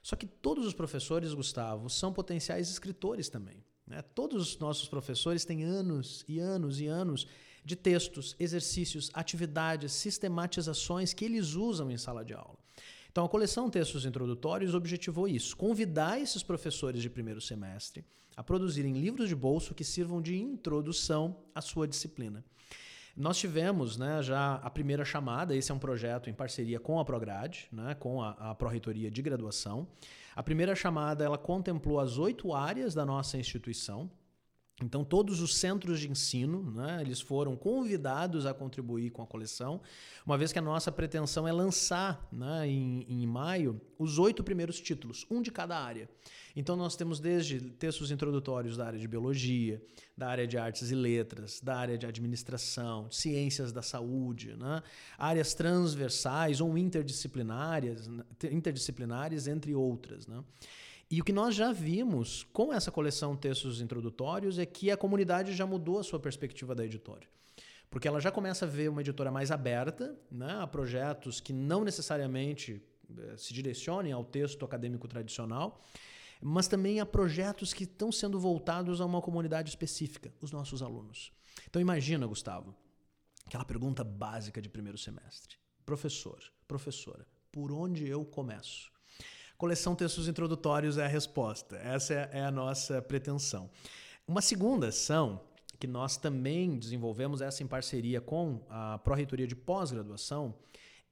Só 0.02 0.16
que 0.16 0.26
todos 0.26 0.66
os 0.66 0.74
professores, 0.74 1.36
Gustavo, 1.36 1.88
são 1.88 2.12
potenciais 2.12 2.68
escritores 2.70 3.30
também. 3.30 3.64
Né? 3.86 4.02
Todos 4.02 4.50
os 4.50 4.58
nossos 4.58 4.88
professores 4.88 5.46
têm 5.46 5.64
anos 5.64 6.26
e 6.28 6.40
anos 6.40 6.82
e 6.82 6.88
anos 6.88 7.28
de 7.64 7.76
textos, 7.76 8.36
exercícios, 8.40 9.12
atividades, 9.14 9.94
sistematizações 9.94 11.14
que 11.14 11.24
eles 11.24 11.54
usam 11.54 11.90
em 11.92 11.98
sala 11.98 12.26
de 12.26 12.34
aula. 12.34 12.58
Então, 13.14 13.26
a 13.26 13.30
coleção 13.30 13.70
Textos 13.70 14.08
Introdutórios 14.08 14.74
objetivou 14.74 15.28
isso: 15.28 15.56
convidar 15.56 16.20
esses 16.20 16.42
professores 16.42 17.00
de 17.00 17.12
primeiro 17.12 17.40
semestre 17.40 18.04
a 18.36 18.44
produzirem 18.44 18.94
livros 18.94 19.30
de 19.30 19.36
bolso 19.36 19.76
que 19.76 19.84
sirvam 19.84 20.20
de 20.20 20.36
introdução 20.36 21.38
à 21.54 21.62
sua 21.62 21.88
disciplina. 21.88 22.44
Nós 23.16 23.38
tivemos 23.38 23.98
né, 23.98 24.24
já 24.24 24.56
a 24.56 24.70
primeira 24.72 25.06
chamada, 25.06 25.56
esse 25.56 25.72
é 25.72 25.76
um 25.76 25.78
projeto 25.78 26.28
em 26.28 26.34
parceria 26.34 26.80
com 26.80 27.00
a 27.00 27.06
Prograde, 27.06 27.68
né, 27.72 27.94
com 27.94 28.20
a, 28.20 28.32
a 28.32 28.56
Pró-Reitoria 28.56 29.12
de 29.12 29.22
Graduação. 29.22 29.88
A 30.36 30.42
primeira 30.42 30.74
chamada 30.74 31.24
ela 31.24 31.38
contemplou 31.38 32.00
as 32.00 32.18
oito 32.18 32.52
áreas 32.52 32.96
da 32.96 33.06
nossa 33.06 33.38
instituição, 33.38 34.10
então, 34.82 35.04
todos 35.04 35.40
os 35.40 35.56
centros 35.56 36.00
de 36.00 36.10
ensino, 36.10 36.72
né, 36.72 37.00
eles 37.02 37.22
foram 37.22 37.56
convidados 37.56 38.46
a 38.46 38.54
contribuir 38.54 39.12
com 39.12 39.22
a 39.22 39.28
coleção, 39.28 39.80
uma 40.26 40.36
vez 40.36 40.52
que 40.52 40.58
a 40.58 40.64
nossa 40.64 40.92
pretensão 40.92 41.48
é 41.48 41.52
lançar, 41.52 42.28
né, 42.32 42.68
em, 42.68 43.06
em 43.08 43.28
maio, 43.28 43.80
os 44.00 44.18
oito 44.18 44.44
primeiros 44.44 44.82
títulos, 44.82 45.28
um 45.30 45.44
de 45.44 45.52
cada 45.52 45.78
área. 45.78 46.10
Então, 46.56 46.76
nós 46.76 46.96
temos 46.96 47.20
desde 47.20 47.62
textos 47.62 48.10
introdutórios 48.10 48.76
da 48.76 48.88
área 48.88 49.00
de 49.00 49.08
biologia, 49.08 49.82
da 50.18 50.28
área 50.28 50.48
de 50.48 50.58
artes 50.58 50.90
e 50.90 50.96
letras, 50.96 51.62
da 51.62 51.78
área 51.78 51.98
de 51.98 52.08
administração, 52.08 53.12
ciências 53.12 53.72
da 53.72 53.84
saúde, 53.84 54.56
né, 54.56 54.82
áreas 55.20 55.54
transversais 55.54 56.60
ou 56.60 56.76
interdisciplinares, 56.76 58.10
interdisciplinares 58.52 59.46
entre 59.46 59.76
outras. 59.76 60.26
Né. 60.26 60.44
E 61.10 61.22
o 61.22 61.24
que 61.24 61.32
nós 61.32 61.54
já 61.54 61.72
vimos 61.72 62.44
com 62.52 62.74
essa 62.74 62.92
coleção 62.92 63.36
Textos 63.36 63.82
Introdutórios 63.82 64.58
é 64.58 64.66
que 64.66 64.90
a 64.90 64.98
comunidade 64.98 65.54
já 65.54 65.66
mudou 65.66 66.00
a 66.00 66.04
sua 66.04 66.20
perspectiva 66.20 66.74
da 66.74 66.86
editora. 66.86 67.28
Porque 67.90 68.08
ela 68.08 68.20
já 68.20 68.32
começa 68.32 68.66
a 68.66 68.68
ver 68.68 68.90
uma 68.90 69.02
editora 69.02 69.32
mais 69.32 69.52
aberta 69.52 70.18
né, 70.32 70.58
a 70.60 70.66
projetos 70.66 71.40
que 71.40 71.54
não 71.54 71.84
necessariamente 71.84 72.82
eh, 73.18 73.38
se 73.38 73.54
direcionem 73.54 74.12
ao 74.12 74.24
texto 74.24 74.66
acadêmico 74.66 75.08
tradicional, 75.08 75.80
mas 76.42 76.68
também 76.68 77.00
a 77.00 77.06
projetos 77.06 77.74
que 77.74 77.84
estão 77.84 78.12
sendo 78.12 78.40
voltados 78.40 79.00
a 79.00 79.06
uma 79.06 79.22
comunidade 79.22 79.70
específica, 79.70 80.34
os 80.42 80.52
nossos 80.52 80.82
alunos. 80.82 81.32
Então 81.70 81.82
imagina, 81.82 82.26
Gustavo, 82.26 82.76
aquela 83.46 83.64
pergunta 83.64 84.04
básica 84.04 84.62
de 84.62 84.70
primeiro 84.70 84.98
semestre. 84.98 85.58
Professor, 85.86 86.42
professora, 86.68 87.28
por 87.52 87.72
onde 87.72 88.08
eu 88.08 88.26
começo? 88.26 88.93
Coleção 89.64 89.96
Textos 89.96 90.28
Introdutórios 90.28 90.98
é 90.98 91.06
a 91.06 91.08
resposta. 91.08 91.78
Essa 91.78 92.14
é, 92.14 92.30
é 92.34 92.44
a 92.44 92.52
nossa 92.52 93.02
pretensão. 93.02 93.70
Uma 94.28 94.42
segunda 94.42 94.90
ação 94.90 95.40
que 95.80 95.88
nós 95.88 96.18
também 96.18 96.78
desenvolvemos 96.78 97.40
essa 97.40 97.64
em 97.64 97.66
parceria 97.66 98.20
com 98.20 98.60
a 98.70 98.98
Pró-Reitoria 98.98 99.48
de 99.48 99.56
Pós-Graduação 99.56 100.54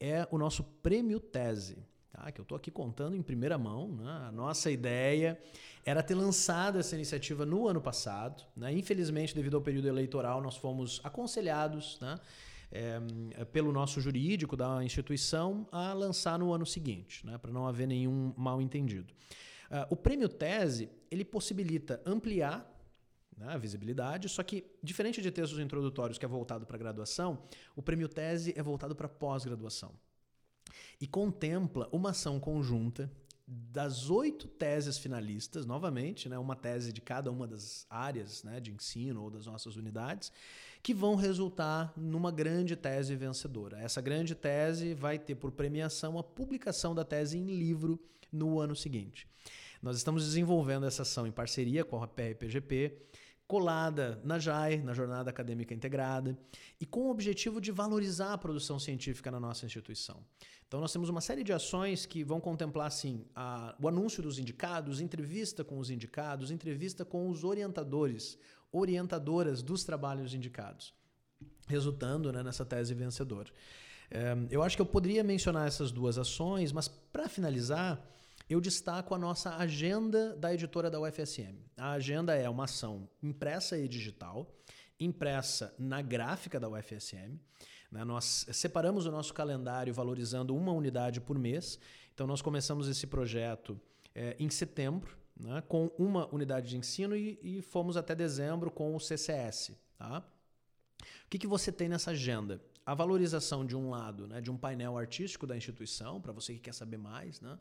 é 0.01 0.27
o 0.29 0.37
nosso 0.37 0.65
Prêmio 0.65 1.17
Tese. 1.17 1.77
Tá? 2.11 2.29
Que 2.29 2.41
eu 2.41 2.43
estou 2.43 2.57
aqui 2.57 2.69
contando 2.69 3.15
em 3.15 3.21
primeira 3.21 3.57
mão. 3.57 3.87
Né? 3.87 4.11
A 4.27 4.33
nossa 4.33 4.69
ideia 4.69 5.39
era 5.85 6.03
ter 6.03 6.15
lançado 6.15 6.77
essa 6.77 6.93
iniciativa 6.93 7.45
no 7.45 7.69
ano 7.69 7.79
passado. 7.79 8.43
Né? 8.53 8.73
Infelizmente, 8.73 9.33
devido 9.33 9.55
ao 9.55 9.61
período 9.61 9.87
eleitoral, 9.87 10.41
nós 10.41 10.57
fomos 10.57 10.99
aconselhados 11.05 11.97
né? 12.01 12.19
É, 12.71 13.45
pelo 13.45 13.71
nosso 13.71 13.99
jurídico 13.99 14.55
da 14.55 14.83
instituição 14.83 15.67
a 15.71 15.93
lançar 15.93 16.39
no 16.39 16.53
ano 16.53 16.65
seguinte, 16.65 17.25
né, 17.25 17.37
para 17.37 17.51
não 17.51 17.67
haver 17.67 17.87
nenhum 17.87 18.33
mal 18.37 18.61
entendido. 18.61 19.13
Uh, 19.69 19.87
o 19.89 19.95
prêmio 19.95 20.27
tese 20.27 20.89
ele 21.09 21.23
possibilita 21.23 22.01
ampliar 22.05 22.69
né, 23.37 23.47
a 23.49 23.57
visibilidade, 23.57 24.27
só 24.29 24.43
que 24.43 24.65
diferente 24.83 25.21
de 25.21 25.31
textos 25.31 25.59
introdutórios 25.59 26.17
que 26.17 26.25
é 26.25 26.27
voltado 26.27 26.65
para 26.65 26.77
graduação, 26.77 27.43
o 27.75 27.81
prêmio 27.81 28.09
tese 28.09 28.53
é 28.57 28.63
voltado 28.63 28.95
para 28.95 29.07
pós-graduação 29.07 29.93
e 30.99 31.07
contempla 31.07 31.89
uma 31.91 32.11
ação 32.11 32.39
conjunta 32.39 33.11
das 33.53 34.09
oito 34.09 34.47
teses 34.47 34.97
finalistas, 34.97 35.65
novamente, 35.65 36.29
né, 36.29 36.39
uma 36.39 36.55
tese 36.55 36.93
de 36.93 37.01
cada 37.01 37.29
uma 37.29 37.45
das 37.45 37.85
áreas 37.89 38.43
né, 38.43 38.61
de 38.61 38.71
ensino 38.71 39.23
ou 39.23 39.29
das 39.29 39.45
nossas 39.45 39.75
unidades, 39.75 40.31
que 40.81 40.93
vão 40.93 41.15
resultar 41.15 41.91
numa 41.97 42.31
grande 42.31 42.77
tese 42.77 43.13
vencedora. 43.13 43.77
Essa 43.81 43.99
grande 43.99 44.35
tese 44.35 44.93
vai 44.93 45.19
ter 45.19 45.35
por 45.35 45.51
premiação 45.51 46.17
a 46.17 46.23
publicação 46.23 46.95
da 46.95 47.03
tese 47.03 47.37
em 47.37 47.45
livro 47.45 47.99
no 48.31 48.57
ano 48.57 48.73
seguinte. 48.73 49.27
Nós 49.81 49.97
estamos 49.97 50.23
desenvolvendo 50.23 50.85
essa 50.85 51.01
ação 51.01 51.27
em 51.27 51.31
parceria 51.31 51.83
com 51.83 52.01
a 52.01 52.07
PRPGP, 52.07 53.01
colada 53.51 54.17
na 54.23 54.39
JAI, 54.39 54.77
na 54.77 54.93
Jornada 54.93 55.29
Acadêmica 55.29 55.73
Integrada, 55.73 56.39
e 56.79 56.85
com 56.85 57.07
o 57.07 57.11
objetivo 57.11 57.59
de 57.59 57.69
valorizar 57.69 58.31
a 58.31 58.37
produção 58.37 58.79
científica 58.79 59.29
na 59.29 59.41
nossa 59.41 59.65
instituição. 59.65 60.23
Então, 60.65 60.79
nós 60.79 60.93
temos 60.93 61.09
uma 61.09 61.19
série 61.19 61.43
de 61.43 61.51
ações 61.51 62.05
que 62.05 62.23
vão 62.23 62.39
contemplar 62.39 62.87
assim, 62.87 63.25
a, 63.35 63.75
o 63.77 63.89
anúncio 63.89 64.23
dos 64.23 64.39
indicados, 64.39 65.01
entrevista 65.01 65.65
com 65.65 65.79
os 65.79 65.89
indicados, 65.89 66.49
entrevista 66.49 67.03
com 67.03 67.29
os 67.29 67.43
orientadores, 67.43 68.37
orientadoras 68.71 69.61
dos 69.61 69.83
trabalhos 69.83 70.33
indicados, 70.33 70.93
resultando 71.67 72.31
né, 72.31 72.41
nessa 72.41 72.63
tese 72.63 72.93
vencedora. 72.93 73.51
É, 74.09 74.33
eu 74.49 74.63
acho 74.63 74.77
que 74.77 74.81
eu 74.81 74.85
poderia 74.85 75.25
mencionar 75.25 75.67
essas 75.67 75.91
duas 75.91 76.17
ações, 76.17 76.71
mas 76.71 76.87
para 76.87 77.27
finalizar, 77.27 78.01
eu 78.53 78.59
destaco 78.59 79.15
a 79.15 79.17
nossa 79.17 79.55
agenda 79.55 80.35
da 80.35 80.53
editora 80.53 80.89
da 80.89 80.99
UFSM. 80.99 81.55
A 81.77 81.91
agenda 81.91 82.35
é 82.35 82.49
uma 82.49 82.65
ação 82.65 83.07
impressa 83.23 83.77
e 83.77 83.87
digital, 83.87 84.53
impressa 84.99 85.73
na 85.79 86.01
gráfica 86.01 86.59
da 86.59 86.67
UFSM. 86.67 87.39
Né? 87.89 88.03
Nós 88.03 88.45
separamos 88.51 89.05
o 89.05 89.11
nosso 89.11 89.33
calendário 89.33 89.93
valorizando 89.93 90.53
uma 90.53 90.73
unidade 90.73 91.21
por 91.21 91.39
mês. 91.39 91.79
Então, 92.13 92.27
nós 92.27 92.41
começamos 92.41 92.89
esse 92.89 93.07
projeto 93.07 93.79
é, 94.13 94.35
em 94.37 94.49
setembro, 94.49 95.17
né? 95.39 95.63
com 95.67 95.89
uma 95.97 96.27
unidade 96.35 96.69
de 96.69 96.77
ensino 96.77 97.15
e, 97.15 97.39
e, 97.41 97.61
fomos 97.61 97.95
até 97.95 98.13
dezembro 98.13 98.69
com 98.69 98.93
o 98.93 98.99
CCS. 98.99 99.71
Tá? 99.97 100.19
O 100.19 101.29
que, 101.29 101.39
que 101.39 101.47
você 101.47 101.71
tem 101.71 101.87
nessa 101.87 102.11
agenda? 102.11 102.61
A 102.85 102.93
valorização 102.93 103.65
de 103.65 103.75
um 103.75 103.89
lado, 103.89 104.27
né, 104.27 104.41
de 104.41 104.49
um 104.49 104.57
painel 104.57 104.97
artístico 104.97 105.45
da 105.45 105.55
instituição, 105.55 106.19
para 106.19 106.31
você 106.31 106.53
que 106.53 106.59
quer 106.59 106.73
saber 106.73 106.97
mais 106.97 107.39
né, 107.39 107.57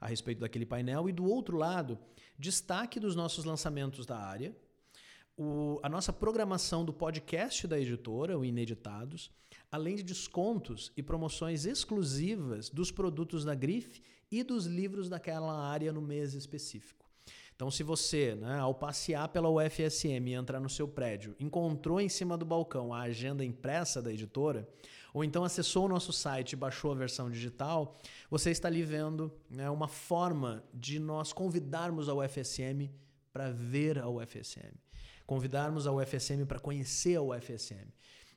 a 0.00 0.06
respeito 0.06 0.40
daquele 0.40 0.66
painel, 0.66 1.08
e 1.08 1.12
do 1.12 1.24
outro 1.24 1.56
lado, 1.56 1.98
destaque 2.38 2.98
dos 2.98 3.14
nossos 3.14 3.44
lançamentos 3.44 4.04
da 4.04 4.18
área, 4.18 4.54
o, 5.36 5.80
a 5.82 5.88
nossa 5.88 6.12
programação 6.12 6.84
do 6.84 6.92
podcast 6.92 7.66
da 7.66 7.78
editora, 7.78 8.38
o 8.38 8.44
Ineditados, 8.44 9.30
além 9.70 9.96
de 9.96 10.02
descontos 10.02 10.92
e 10.96 11.02
promoções 11.02 11.66
exclusivas 11.66 12.68
dos 12.70 12.90
produtos 12.90 13.44
da 13.44 13.54
Grife 13.54 14.02
e 14.30 14.42
dos 14.42 14.66
livros 14.66 15.08
daquela 15.08 15.66
área 15.68 15.92
no 15.92 16.00
mês 16.00 16.34
específico. 16.34 17.03
Então, 17.54 17.70
se 17.70 17.84
você, 17.84 18.34
né, 18.34 18.58
ao 18.58 18.74
passear 18.74 19.28
pela 19.28 19.48
UFSM 19.48 20.26
e 20.26 20.34
entrar 20.34 20.58
no 20.58 20.68
seu 20.68 20.88
prédio, 20.88 21.36
encontrou 21.38 22.00
em 22.00 22.08
cima 22.08 22.36
do 22.36 22.44
balcão 22.44 22.92
a 22.92 23.02
agenda 23.02 23.44
impressa 23.44 24.02
da 24.02 24.12
editora, 24.12 24.68
ou 25.12 25.22
então 25.22 25.44
acessou 25.44 25.84
o 25.84 25.88
nosso 25.88 26.12
site 26.12 26.54
e 26.54 26.56
baixou 26.56 26.90
a 26.90 26.96
versão 26.96 27.30
digital, 27.30 27.96
você 28.28 28.50
está 28.50 28.66
ali 28.66 28.82
vendo 28.82 29.32
né, 29.48 29.70
uma 29.70 29.86
forma 29.86 30.64
de 30.74 30.98
nós 30.98 31.32
convidarmos 31.32 32.08
a 32.08 32.14
UFSM 32.14 32.90
para 33.32 33.52
ver 33.52 34.00
a 34.00 34.08
UFSM, 34.08 34.74
convidarmos 35.24 35.86
a 35.86 35.92
UFSM 35.92 36.44
para 36.46 36.58
conhecer 36.58 37.14
a 37.16 37.22
UFSM. 37.22 37.86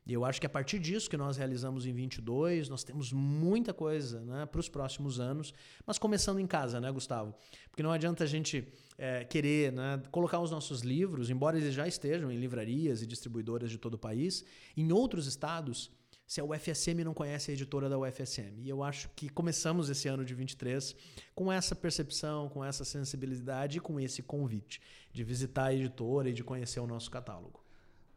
E 0.07 0.13
eu 0.13 0.23
acho 0.23 0.39
que 0.39 0.45
a 0.45 0.49
partir 0.49 0.79
disso 0.79 1.09
que 1.09 1.17
nós 1.17 1.35
realizamos 1.35 1.85
em 1.85 1.91
22, 1.91 2.69
nós 2.69 2.81
temos 2.81 3.11
muita 3.11 3.73
coisa 3.73 4.21
né, 4.21 4.45
para 4.45 4.59
os 4.59 4.69
próximos 4.69 5.19
anos, 5.19 5.53
mas 5.85 5.99
começando 5.99 6.39
em 6.39 6.47
casa, 6.47 6.79
né, 6.79 6.89
Gustavo? 6.89 7.35
Porque 7.69 7.83
não 7.83 7.91
adianta 7.91 8.23
a 8.23 8.27
gente 8.27 8.65
é, 8.97 9.25
querer 9.25 9.73
né, 9.73 10.01
colocar 10.09 10.39
os 10.39 10.49
nossos 10.49 10.79
livros, 10.79 11.29
embora 11.29 11.57
eles 11.57 11.73
já 11.73 11.85
estejam 11.85 12.31
em 12.31 12.39
livrarias 12.39 13.01
e 13.01 13.05
distribuidoras 13.05 13.69
de 13.69 13.77
todo 13.77 13.95
o 13.95 13.97
país, 13.97 14.45
em 14.77 14.93
outros 14.93 15.27
estados, 15.27 15.91
se 16.25 16.39
a 16.39 16.45
UFSM 16.45 17.03
não 17.03 17.13
conhece 17.13 17.51
a 17.51 17.53
editora 17.53 17.89
da 17.89 17.97
UFSM. 17.97 18.61
E 18.61 18.69
eu 18.69 18.83
acho 18.83 19.09
que 19.13 19.27
começamos 19.27 19.89
esse 19.89 20.07
ano 20.07 20.23
de 20.23 20.33
23 20.33 20.95
com 21.35 21.51
essa 21.51 21.75
percepção, 21.75 22.47
com 22.47 22.63
essa 22.63 22.85
sensibilidade 22.85 23.77
e 23.77 23.81
com 23.81 23.99
esse 23.99 24.23
convite 24.23 24.81
de 25.11 25.23
visitar 25.25 25.65
a 25.65 25.73
editora 25.73 26.29
e 26.29 26.33
de 26.33 26.45
conhecer 26.45 26.79
o 26.79 26.87
nosso 26.87 27.11
catálogo. 27.11 27.66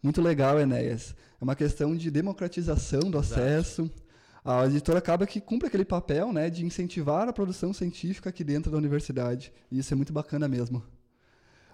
Muito 0.02 0.22
legal, 0.22 0.58
Enéas. 0.58 1.14
É 1.40 1.44
uma 1.44 1.54
questão 1.54 1.94
de 1.94 2.10
democratização 2.10 3.00
do 3.00 3.18
Exato. 3.18 3.40
acesso. 3.40 3.90
A 4.44 4.64
editora 4.66 4.98
acaba 4.98 5.26
que 5.26 5.40
cumpre 5.40 5.68
aquele 5.68 5.84
papel 5.84 6.32
né, 6.32 6.48
de 6.48 6.64
incentivar 6.64 7.28
a 7.28 7.32
produção 7.32 7.72
científica 7.72 8.30
aqui 8.30 8.42
dentro 8.42 8.70
da 8.70 8.78
universidade. 8.78 9.52
E 9.70 9.78
isso 9.78 9.92
é 9.92 9.96
muito 9.96 10.12
bacana 10.12 10.48
mesmo. 10.48 10.82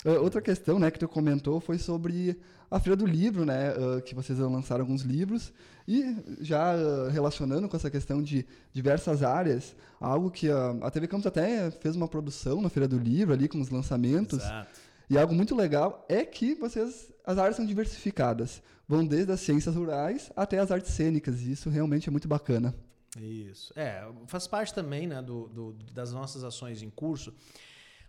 Uh, 0.04 0.22
outra 0.22 0.40
questão 0.40 0.78
né, 0.78 0.90
que 0.90 0.98
tu 0.98 1.08
comentou 1.08 1.60
foi 1.60 1.78
sobre 1.78 2.36
a 2.70 2.80
Feira 2.80 2.96
do 2.96 3.06
Livro, 3.06 3.44
né, 3.44 3.72
uh, 3.72 4.02
que 4.02 4.14
vocês 4.14 4.38
lançaram 4.38 4.82
alguns 4.82 5.02
livros. 5.02 5.52
E 5.86 6.16
já 6.40 6.74
uh, 6.74 7.08
relacionando 7.10 7.68
com 7.68 7.76
essa 7.76 7.90
questão 7.90 8.20
de 8.20 8.44
diversas 8.72 9.22
áreas, 9.22 9.76
algo 10.00 10.30
que 10.30 10.48
a 10.50 10.90
TV 10.90 11.06
Campos 11.06 11.26
até 11.26 11.70
fez 11.70 11.94
uma 11.94 12.08
produção 12.08 12.60
na 12.60 12.68
Feira 12.68 12.88
do 12.88 12.98
Livro 12.98 13.32
ali 13.32 13.48
com 13.48 13.60
os 13.60 13.70
lançamentos. 13.70 14.40
Exato. 14.40 14.86
E 15.08 15.16
algo 15.16 15.32
muito 15.32 15.54
legal 15.54 16.04
é 16.08 16.24
que 16.24 16.56
vocês 16.56 17.08
as 17.26 17.36
áreas 17.36 17.56
são 17.56 17.66
diversificadas, 17.66 18.62
vão 18.86 19.04
desde 19.04 19.32
as 19.32 19.40
ciências 19.40 19.74
rurais 19.74 20.30
até 20.36 20.58
as 20.58 20.70
artes 20.70 20.92
cênicas, 20.92 21.42
e 21.42 21.52
isso 21.52 21.68
realmente 21.68 22.08
é 22.08 22.12
muito 22.12 22.28
bacana. 22.28 22.74
Isso. 23.20 23.72
É, 23.76 24.06
faz 24.26 24.46
parte 24.46 24.72
também 24.72 25.06
né, 25.06 25.20
do, 25.20 25.48
do, 25.48 25.72
das 25.92 26.12
nossas 26.12 26.44
ações 26.44 26.82
em 26.82 26.90
curso 26.90 27.34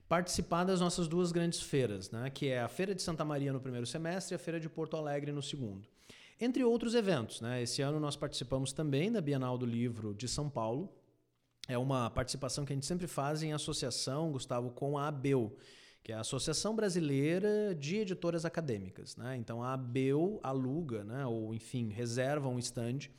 participar 0.08 0.64
das 0.64 0.80
nossas 0.80 1.08
duas 1.08 1.32
grandes 1.32 1.62
feiras, 1.62 2.10
né, 2.12 2.30
que 2.30 2.48
é 2.48 2.62
a 2.62 2.68
Feira 2.68 2.96
de 2.96 3.02
Santa 3.02 3.26
Maria 3.26 3.52
no 3.52 3.60
primeiro 3.60 3.86
semestre 3.86 4.34
e 4.34 4.36
a 4.36 4.40
Feira 4.40 4.60
de 4.60 4.70
Porto 4.70 4.96
Alegre 4.96 5.32
no 5.32 5.42
segundo. 5.42 5.88
Entre 6.40 6.64
outros 6.64 6.96
eventos. 6.96 7.42
Né? 7.42 7.64
Esse 7.64 7.82
ano 7.82 8.00
nós 8.00 8.16
participamos 8.16 8.72
também 8.72 9.12
da 9.12 9.20
Bienal 9.20 9.58
do 9.58 9.66
Livro 9.66 10.14
de 10.14 10.28
São 10.28 10.50
Paulo. 10.50 10.90
É 11.68 11.78
uma 11.78 12.10
participação 12.10 12.64
que 12.64 12.72
a 12.72 12.76
gente 12.76 12.86
sempre 12.86 13.08
faz 13.08 13.44
em 13.44 13.52
associação, 13.54 14.32
Gustavo, 14.32 14.70
com 14.70 14.98
a 14.98 15.08
ABEU, 15.08 15.58
que 16.08 16.14
é 16.14 16.16
a 16.16 16.22
Associação 16.22 16.74
Brasileira 16.74 17.76
de 17.76 17.98
Editoras 17.98 18.46
Acadêmicas. 18.46 19.18
Né? 19.18 19.36
Então 19.36 19.62
a 19.62 19.74
ABEU 19.74 20.40
aluga, 20.42 21.04
né? 21.04 21.26
ou 21.26 21.54
enfim, 21.54 21.90
reserva 21.90 22.48
um 22.48 22.58
stand 22.60 23.10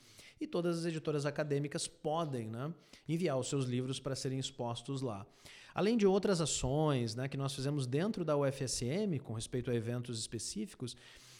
e 0.41 0.47
todas 0.47 0.79
as 0.79 0.87
editoras 0.87 1.27
acadêmicas 1.27 1.87
podem 1.87 2.49
né? 2.49 2.73
enviar 3.07 3.39
os 3.39 3.51
seus 3.51 3.67
livros 3.67 4.01
para 4.01 4.17
serem 4.17 4.39
expostos 4.39 5.03
lá. 5.03 5.27
Além 5.75 5.99
de 5.99 6.07
outras 6.07 6.41
ações 6.41 7.15
né, 7.15 7.29
que 7.29 7.37
nós 7.37 7.55
fizemos 7.55 7.87
dentro 7.87 8.25
da 8.25 8.35
UFSM 8.39 9.19
com 9.23 9.35
respeito 9.35 9.71
a 9.71 9.75
eventos 9.75 10.19
específicos, 10.19 10.97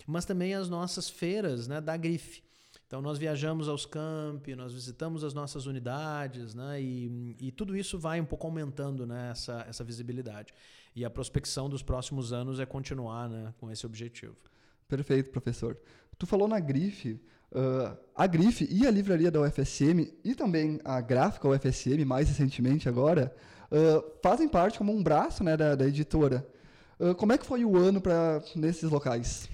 mas 0.07 0.27
também 0.27 0.53
as 0.53 0.69
nossas 0.69 1.09
feiras 1.09 1.67
né, 1.67 1.81
da 1.81 1.97
Grife. 1.97 2.43
Então, 2.87 3.03
nós 3.03 3.19
viajamos 3.19 3.69
aos 3.69 3.85
campi, 3.85 4.55
nós 4.55 4.73
visitamos 4.73 5.23
as 5.23 5.35
nossas 5.35 5.67
unidades, 5.67 6.55
né? 6.55 6.81
E, 6.81 7.37
e 7.39 7.53
tudo 7.53 7.77
isso 7.77 7.99
vai 7.99 8.19
um 8.19 8.25
pouco 8.25 8.47
aumentando 8.47 9.07
né, 9.07 9.29
essa, 9.31 9.63
essa 9.69 9.85
visibilidade. 9.85 10.55
E 10.95 11.05
a 11.05 11.11
prospecção 11.11 11.69
dos 11.69 11.83
próximos 11.83 12.33
anos 12.33 12.61
é 12.61 12.67
continuar 12.67 13.29
né, 13.29 13.55
com 13.59 13.71
esse 13.71 13.87
objetivo. 13.87 14.37
Perfeito, 14.87 15.31
professor. 15.31 15.77
Tu 16.19 16.27
falou 16.27 16.49
na 16.49 16.59
Grife, 16.59 17.21
uh, 17.53 17.97
a 18.15 18.27
Grife 18.27 18.67
e 18.71 18.87
a 18.87 18.91
livraria 18.91 19.31
da 19.31 19.41
UFSM 19.41 20.13
e 20.25 20.35
também 20.35 20.81
a 20.85 21.01
gráfica 21.01 21.49
UFSM, 21.49 22.05
mais 22.05 22.29
recentemente 22.29 22.89
agora, 22.89 23.35
uh, 23.71 24.05
fazem 24.23 24.49
parte 24.49 24.79
como 24.79 24.93
um 24.93 25.03
braço 25.03 25.45
né, 25.45 25.57
da, 25.57 25.75
da 25.75 25.87
editora. 25.87 26.47
Uh, 26.99 27.15
como 27.15 27.33
é 27.33 27.39
que 27.39 27.47
foi 27.47 27.65
o 27.65 27.77
ano 27.77 28.01
para 28.01 28.43
nesses 28.57 28.91
locais? 28.91 29.49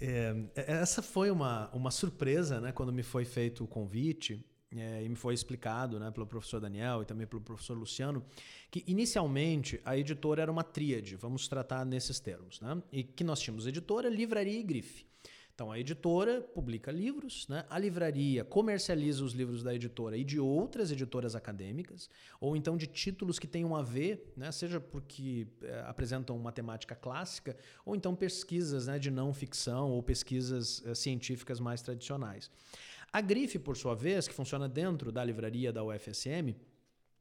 É, 0.00 0.34
essa 0.54 1.02
foi 1.02 1.30
uma, 1.30 1.68
uma 1.74 1.90
surpresa 1.90 2.60
né, 2.60 2.72
quando 2.72 2.92
me 2.92 3.02
foi 3.02 3.24
feito 3.24 3.64
o 3.64 3.66
convite 3.66 4.44
é, 4.76 5.02
e 5.02 5.08
me 5.08 5.16
foi 5.16 5.34
explicado 5.34 5.98
né, 5.98 6.10
pelo 6.10 6.26
professor 6.26 6.60
Daniel 6.60 7.02
e 7.02 7.04
também 7.04 7.26
pelo 7.26 7.42
professor 7.42 7.76
Luciano 7.76 8.24
que 8.70 8.84
inicialmente 8.86 9.80
a 9.84 9.96
editora 9.96 10.42
era 10.42 10.52
uma 10.52 10.62
tríade, 10.62 11.16
vamos 11.16 11.48
tratar 11.48 11.84
nesses 11.84 12.20
termos, 12.20 12.60
né? 12.60 12.80
e 12.92 13.02
que 13.02 13.24
nós 13.24 13.40
tínhamos 13.40 13.66
editora, 13.66 14.08
livraria 14.08 14.58
e 14.58 14.62
grife. 14.62 15.04
Então 15.52 15.70
a 15.70 15.78
editora 15.78 16.40
publica 16.40 16.90
livros, 16.90 17.46
né? 17.48 17.66
a 17.68 17.78
livraria 17.78 18.44
comercializa 18.44 19.22
os 19.22 19.32
livros 19.34 19.62
da 19.62 19.74
editora 19.74 20.16
e 20.16 20.24
de 20.24 20.40
outras 20.40 20.90
editoras 20.90 21.34
acadêmicas, 21.34 22.08
ou 22.40 22.56
então 22.56 22.78
de 22.78 22.86
títulos 22.86 23.38
que 23.38 23.46
tenham 23.46 23.76
a 23.76 23.82
ver, 23.82 24.32
né? 24.36 24.50
seja 24.52 24.80
porque 24.80 25.46
é, 25.62 25.80
apresentam 25.80 26.34
uma 26.34 26.52
temática 26.52 26.94
clássica, 26.94 27.56
ou 27.84 27.94
então 27.94 28.14
pesquisas 28.14 28.86
né, 28.86 28.98
de 28.98 29.10
não 29.10 29.34
ficção 29.34 29.90
ou 29.90 30.02
pesquisas 30.02 30.82
é, 30.86 30.94
científicas 30.94 31.60
mais 31.60 31.82
tradicionais. 31.82 32.50
A 33.12 33.20
Grife, 33.20 33.58
por 33.58 33.76
sua 33.76 33.94
vez, 33.94 34.28
que 34.28 34.34
funciona 34.34 34.68
dentro 34.68 35.10
da 35.10 35.24
livraria 35.24 35.72
da 35.72 35.82
UFSM, 35.82 36.54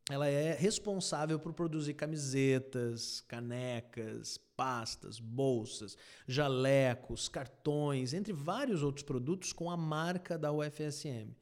ela 0.09 0.27
é 0.27 0.53
responsável 0.53 1.39
por 1.39 1.53
produzir 1.53 1.95
camisetas, 1.95 3.21
canecas, 3.27 4.39
pastas, 4.55 5.19
bolsas, 5.19 5.97
jalecos, 6.27 7.27
cartões, 7.27 8.13
entre 8.13 8.33
vários 8.33 8.83
outros 8.83 9.03
produtos 9.03 9.51
com 9.51 9.69
a 9.69 9.77
marca 9.77 10.37
da 10.37 10.51
UFSM. 10.51 11.35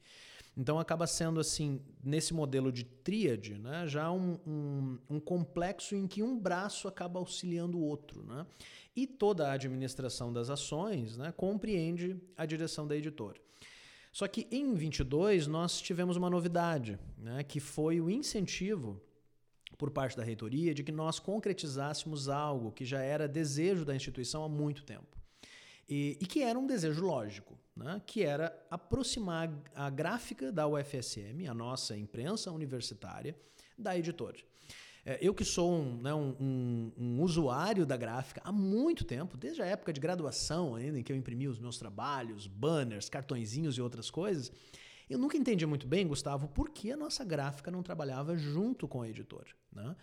Então 0.56 0.78
acaba 0.78 1.06
sendo 1.06 1.38
assim, 1.40 1.80
nesse 2.02 2.34
modelo 2.34 2.72
de 2.72 2.84
tríade, 2.84 3.58
né, 3.58 3.86
já 3.86 4.10
um, 4.10 4.38
um, 4.46 4.98
um, 5.08 5.20
complexo 5.20 5.94
em 5.94 6.06
que 6.06 6.22
um 6.22 6.38
braço 6.38 6.88
acaba 6.88 7.20
auxiliando 7.20 7.78
o 7.78 7.82
outro. 7.82 8.24
Né? 8.24 8.46
E 8.96 9.06
toda 9.06 9.48
a 9.48 9.52
administração 9.52 10.32
das 10.32 10.50
ações 10.50 11.16
né, 11.16 11.32
compreende 11.36 12.20
a 12.36 12.44
direção 12.44 12.86
da 12.86 12.96
editora. 12.96 13.40
Só 14.18 14.26
que 14.26 14.48
em 14.50 14.74
22 14.74 15.46
nós 15.46 15.80
tivemos 15.80 16.16
uma 16.16 16.28
novidade, 16.28 16.98
né, 17.16 17.44
que 17.44 17.60
foi 17.60 18.00
o 18.00 18.10
incentivo 18.10 19.00
por 19.78 19.92
parte 19.92 20.16
da 20.16 20.24
reitoria 20.24 20.74
de 20.74 20.82
que 20.82 20.90
nós 20.90 21.20
concretizássemos 21.20 22.28
algo 22.28 22.72
que 22.72 22.84
já 22.84 23.00
era 23.00 23.28
desejo 23.28 23.84
da 23.84 23.94
instituição 23.94 24.42
há 24.42 24.48
muito 24.48 24.82
tempo. 24.82 25.16
E, 25.88 26.18
e 26.20 26.26
que 26.26 26.42
era 26.42 26.58
um 26.58 26.66
desejo 26.66 27.00
lógico, 27.00 27.56
né, 27.76 28.02
que 28.04 28.24
era 28.24 28.60
aproximar 28.68 29.52
a 29.72 29.88
gráfica 29.88 30.50
da 30.50 30.66
UFSM, 30.66 31.46
a 31.48 31.54
nossa 31.54 31.96
imprensa 31.96 32.50
universitária, 32.50 33.36
da 33.78 33.96
editora. 33.96 34.38
É, 35.08 35.16
eu 35.22 35.32
que 35.32 35.42
sou 35.42 35.72
um, 35.72 36.02
né, 36.02 36.12
um, 36.12 36.36
um, 36.38 36.92
um, 36.98 37.22
usuário 37.22 37.86
da 37.86 37.96
gráfica 37.96 38.42
há 38.44 38.52
muito 38.52 39.06
tempo, 39.06 39.38
desde 39.38 39.62
a 39.62 39.64
época 39.64 39.90
de 39.90 39.98
graduação 39.98 40.74
ainda, 40.74 40.98
em 40.98 41.02
que 41.02 41.10
eu 41.10 41.16
imprimi 41.16 41.48
os 41.48 41.58
meus 41.58 41.78
trabalhos, 41.78 42.46
banners, 42.46 43.08
cartõezinhos 43.08 43.78
e 43.78 43.80
outras 43.80 44.10
coisas, 44.10 44.52
eu 45.08 45.18
nunca 45.18 45.38
entendi 45.38 45.64
muito 45.64 45.86
bem, 45.86 46.06
Gustavo, 46.06 46.46
por 46.48 46.68
que 46.68 46.92
a 46.92 46.96
nossa 46.96 47.24
gráfica 47.24 47.70
não 47.70 47.82
trabalhava 47.82 48.36
junto 48.36 48.86
com 48.86 49.00
a 49.00 49.08
editora. 49.08 49.48
Né? 49.72 49.96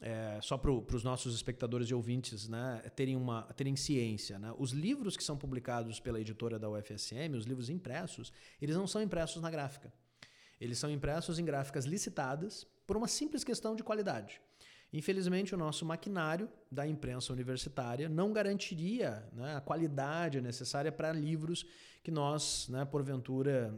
É, 0.00 0.38
só 0.40 0.56
para 0.56 0.70
os 0.70 1.02
nossos 1.02 1.34
espectadores 1.34 1.88
e 1.88 1.94
ouvintes 1.94 2.48
né, 2.48 2.80
terem, 2.94 3.16
uma, 3.16 3.42
terem 3.56 3.74
ciência. 3.74 4.38
Né? 4.38 4.54
Os 4.56 4.70
livros 4.70 5.16
que 5.16 5.24
são 5.24 5.36
publicados 5.36 5.98
pela 5.98 6.20
editora 6.20 6.60
da 6.60 6.70
UFSM, 6.70 7.34
os 7.36 7.44
livros 7.44 7.68
impressos, 7.68 8.32
eles 8.62 8.76
não 8.76 8.86
são 8.86 9.02
impressos 9.02 9.42
na 9.42 9.50
gráfica. 9.50 9.92
Eles 10.60 10.78
são 10.78 10.88
impressos 10.88 11.40
em 11.40 11.44
gráficas 11.44 11.86
licitadas 11.86 12.64
por 12.86 12.96
uma 12.96 13.08
simples 13.08 13.44
questão 13.44 13.74
de 13.74 13.82
qualidade. 13.82 14.40
Infelizmente, 14.92 15.54
o 15.54 15.58
nosso 15.58 15.84
maquinário 15.84 16.48
da 16.70 16.86
imprensa 16.86 17.32
universitária 17.32 18.08
não 18.08 18.32
garantiria 18.32 19.28
né, 19.32 19.56
a 19.56 19.60
qualidade 19.60 20.40
necessária 20.40 20.92
para 20.92 21.12
livros 21.12 21.66
que 22.02 22.12
nós, 22.12 22.68
né, 22.68 22.84
porventura, 22.84 23.74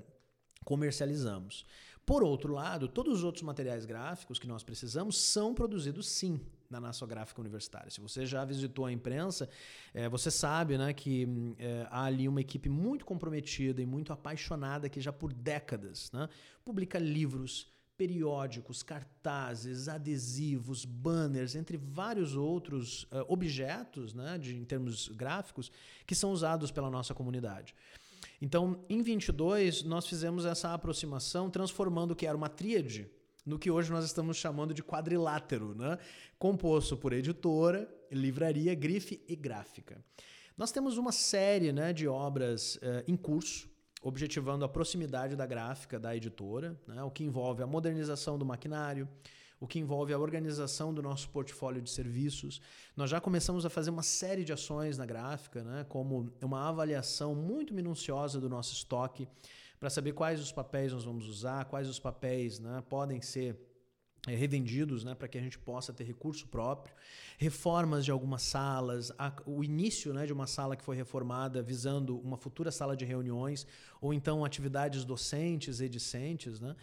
comercializamos. 0.63 1.65
Por 2.05 2.23
outro 2.23 2.53
lado, 2.53 2.87
todos 2.87 3.19
os 3.19 3.25
outros 3.25 3.43
materiais 3.43 3.85
gráficos 3.85 4.39
que 4.39 4.47
nós 4.47 4.63
precisamos 4.63 5.19
são 5.19 5.55
produzidos 5.55 6.09
sim 6.09 6.41
na 6.71 6.81
nossa 6.81 7.07
gráfica 7.07 7.41
universitária. 7.41 7.91
Se 7.91 8.01
você 8.01 8.27
já 8.27 8.45
visitou 8.45 8.85
a 8.85 8.93
imprensa, 8.93 9.49
é, 9.95 10.09
você 10.09 10.31
sabe 10.31 10.77
né, 10.77 10.93
que 10.93 11.27
é, 11.59 11.87
há 11.91 12.05
ali 12.05 12.29
uma 12.29 12.41
equipe 12.41 12.69
muito 12.69 13.05
comprometida 13.05 13.81
e 13.81 13.87
muito 13.87 14.13
apaixonada 14.13 14.89
que 14.89 15.01
já 15.01 15.13
por 15.13 15.33
décadas 15.33 16.11
né, 16.13 16.29
publica 16.65 16.99
livros, 16.99 17.73
periódicos, 17.97 18.83
cartazes, 18.83 19.89
adesivos, 19.89 20.85
banners, 20.85 21.55
entre 21.55 21.77
vários 21.77 22.37
outros 22.37 23.05
uh, 23.05 23.25
objetos, 23.29 24.15
né, 24.15 24.39
de, 24.39 24.57
em 24.57 24.65
termos 24.65 25.09
gráficos, 25.09 25.71
que 26.07 26.15
são 26.15 26.31
usados 26.31 26.71
pela 26.71 26.91
nossa 26.91 27.15
comunidade. 27.15 27.75
Então, 28.41 28.85
em 28.89 29.03
22, 29.03 29.83
nós 29.83 30.07
fizemos 30.07 30.45
essa 30.45 30.75
aproximação, 30.75 31.51
transformando 31.51 32.11
o 32.11 32.17
que 32.17 32.27
era 32.27 32.37
uma 32.37 32.49
tríade 32.49 33.11
no 33.47 33.59
que 33.59 33.71
hoje 33.71 33.93
nós 33.93 34.05
estamos 34.05 34.37
chamando 34.37 34.75
de 34.75 34.83
quadrilátero, 34.83 35.75
né? 35.75 35.97
composto 36.37 36.97
por 36.97 37.13
editora, 37.13 37.89
livraria, 38.11 38.75
grife 38.75 39.23
e 39.29 39.37
gráfica. 39.37 40.05
Nós 40.59 40.73
temos 40.73 40.99
uma 40.99 41.13
série 41.13 41.73
né, 41.73 41.93
de 41.93 42.09
obras 42.09 42.77
uh, 42.77 43.05
em 43.07 43.17
curso, 43.17 43.71
objetivando 44.07 44.65
a 44.65 44.69
proximidade 44.69 45.35
da 45.35 45.45
gráfica 45.45 45.99
da 45.99 46.15
editora, 46.15 46.81
né, 46.87 47.03
o 47.03 47.11
que 47.11 47.25
envolve 47.25 47.61
a 47.61 47.67
modernização 47.67 48.39
do 48.39 48.47
maquinário, 48.47 49.09
o 49.59 49.67
que 49.67 49.81
envolve 49.81 50.13
a 50.13 50.19
organização 50.19 50.95
do 50.95 51.03
nosso 51.03 51.29
portfólio 51.31 51.83
de 51.83 51.91
serviços. 51.91 52.61
Nós 52.97 53.11
já 53.11 53.21
começamos 53.21 53.67
a 53.67 53.71
fazer 53.71 53.91
uma 53.91 54.05
série 54.05 54.45
de 54.45 54.53
ações 54.53 54.97
na 54.97 55.05
gráfica, 55.05 55.65
né, 55.65 55.85
como 55.89 56.33
uma 56.41 56.69
avaliação 56.69 57.35
muito 57.35 57.75
minuciosa 57.75 58.41
do 58.41 58.49
nosso 58.49 58.75
estoque, 58.75 59.27
para 59.81 59.91
saber 59.91 60.13
quais 60.13 60.41
os 60.41 60.53
papéis 60.53 60.93
nós 60.93 61.05
vamos 61.05 61.27
usar, 61.27 61.65
quais 61.65 61.89
os 61.89 61.99
papéis 61.99 62.61
né, 62.61 62.85
podem 62.89 63.21
ser 63.21 63.59
revendidos 64.35 65.05
né, 65.05 65.15
para 65.15 65.29
que 65.29 65.39
a 65.39 65.41
gente 65.41 65.59
possa 65.59 65.93
ter 65.93 66.05
recurso 66.05 66.47
próprio, 66.49 66.95
reformas 67.39 68.05
de 68.05 68.11
algumas 68.11 68.43
salas, 68.43 69.13
a, 69.19 69.33
o 69.47 69.63
início 69.63 70.13
né, 70.13 70.27
de 70.27 70.33
uma 70.33 70.47
sala 70.47 70.77
que 70.77 70.83
foi 70.83 70.97
reformada 70.97 71.63
visando 71.63 72.19
uma 72.19 72.37
futura 72.37 72.71
sala 72.71 72.97
de 72.97 73.05
reuniões, 73.05 73.67
ou 74.01 74.13
então 74.13 74.45
atividades 74.45 75.05
docentes 75.05 75.81
e 75.81 75.89
discentes, 75.89 76.59
né, 76.61 76.75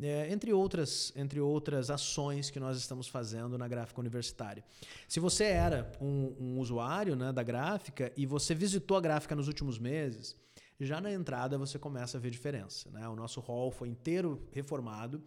é, 0.00 0.32
entre, 0.32 0.52
outras, 0.52 1.12
entre 1.16 1.40
outras 1.40 1.90
ações 1.90 2.50
que 2.50 2.58
nós 2.58 2.76
estamos 2.76 3.08
fazendo 3.08 3.58
na 3.58 3.68
gráfica 3.68 4.00
universitária. 4.00 4.64
Se 5.06 5.20
você 5.20 5.44
era 5.44 5.92
um, 6.00 6.34
um 6.38 6.58
usuário 6.58 7.14
né, 7.14 7.32
da 7.32 7.42
gráfica 7.42 8.12
e 8.16 8.26
você 8.26 8.54
visitou 8.54 8.96
a 8.96 9.00
gráfica 9.00 9.36
nos 9.36 9.48
últimos 9.48 9.78
meses, 9.78 10.36
já 10.80 11.00
na 11.00 11.12
entrada 11.12 11.56
você 11.56 11.78
começa 11.78 12.18
a 12.18 12.20
ver 12.20 12.30
diferença. 12.30 12.90
Né? 12.90 13.08
O 13.08 13.14
nosso 13.14 13.40
hall 13.40 13.70
foi 13.70 13.88
inteiro 13.88 14.42
reformado. 14.50 15.22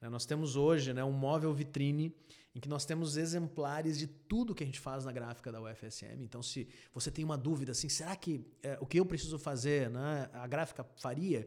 Né? 0.00 0.08
Nós 0.08 0.26
temos 0.26 0.56
hoje 0.56 0.92
né, 0.92 1.04
um 1.04 1.12
móvel 1.12 1.52
vitrine 1.52 2.14
em 2.54 2.60
que 2.60 2.68
nós 2.68 2.86
temos 2.86 3.16
exemplares 3.16 3.98
de 3.98 4.06
tudo 4.06 4.54
que 4.54 4.62
a 4.62 4.66
gente 4.66 4.80
faz 4.80 5.04
na 5.04 5.12
gráfica 5.12 5.52
da 5.52 5.60
UFSM. 5.60 6.22
Então, 6.22 6.42
se 6.42 6.66
você 6.92 7.10
tem 7.10 7.24
uma 7.24 7.36
dúvida 7.36 7.72
assim, 7.72 7.88
será 7.88 8.16
que 8.16 8.46
é, 8.62 8.78
o 8.80 8.86
que 8.86 8.98
eu 8.98 9.04
preciso 9.04 9.38
fazer, 9.38 9.90
né, 9.90 10.30
a 10.32 10.46
gráfica 10.46 10.82
faria? 10.96 11.46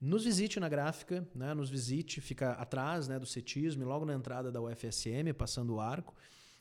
Nos 0.00 0.24
visite 0.24 0.58
na 0.58 0.68
gráfica, 0.68 1.28
né, 1.34 1.52
nos 1.52 1.68
visite, 1.68 2.20
fica 2.20 2.52
atrás 2.52 3.08
né, 3.08 3.18
do 3.18 3.26
cetismo, 3.26 3.84
logo 3.84 4.06
na 4.06 4.14
entrada 4.14 4.50
da 4.50 4.60
UFSM, 4.60 5.34
passando 5.36 5.74
o 5.74 5.80
arco. 5.80 6.14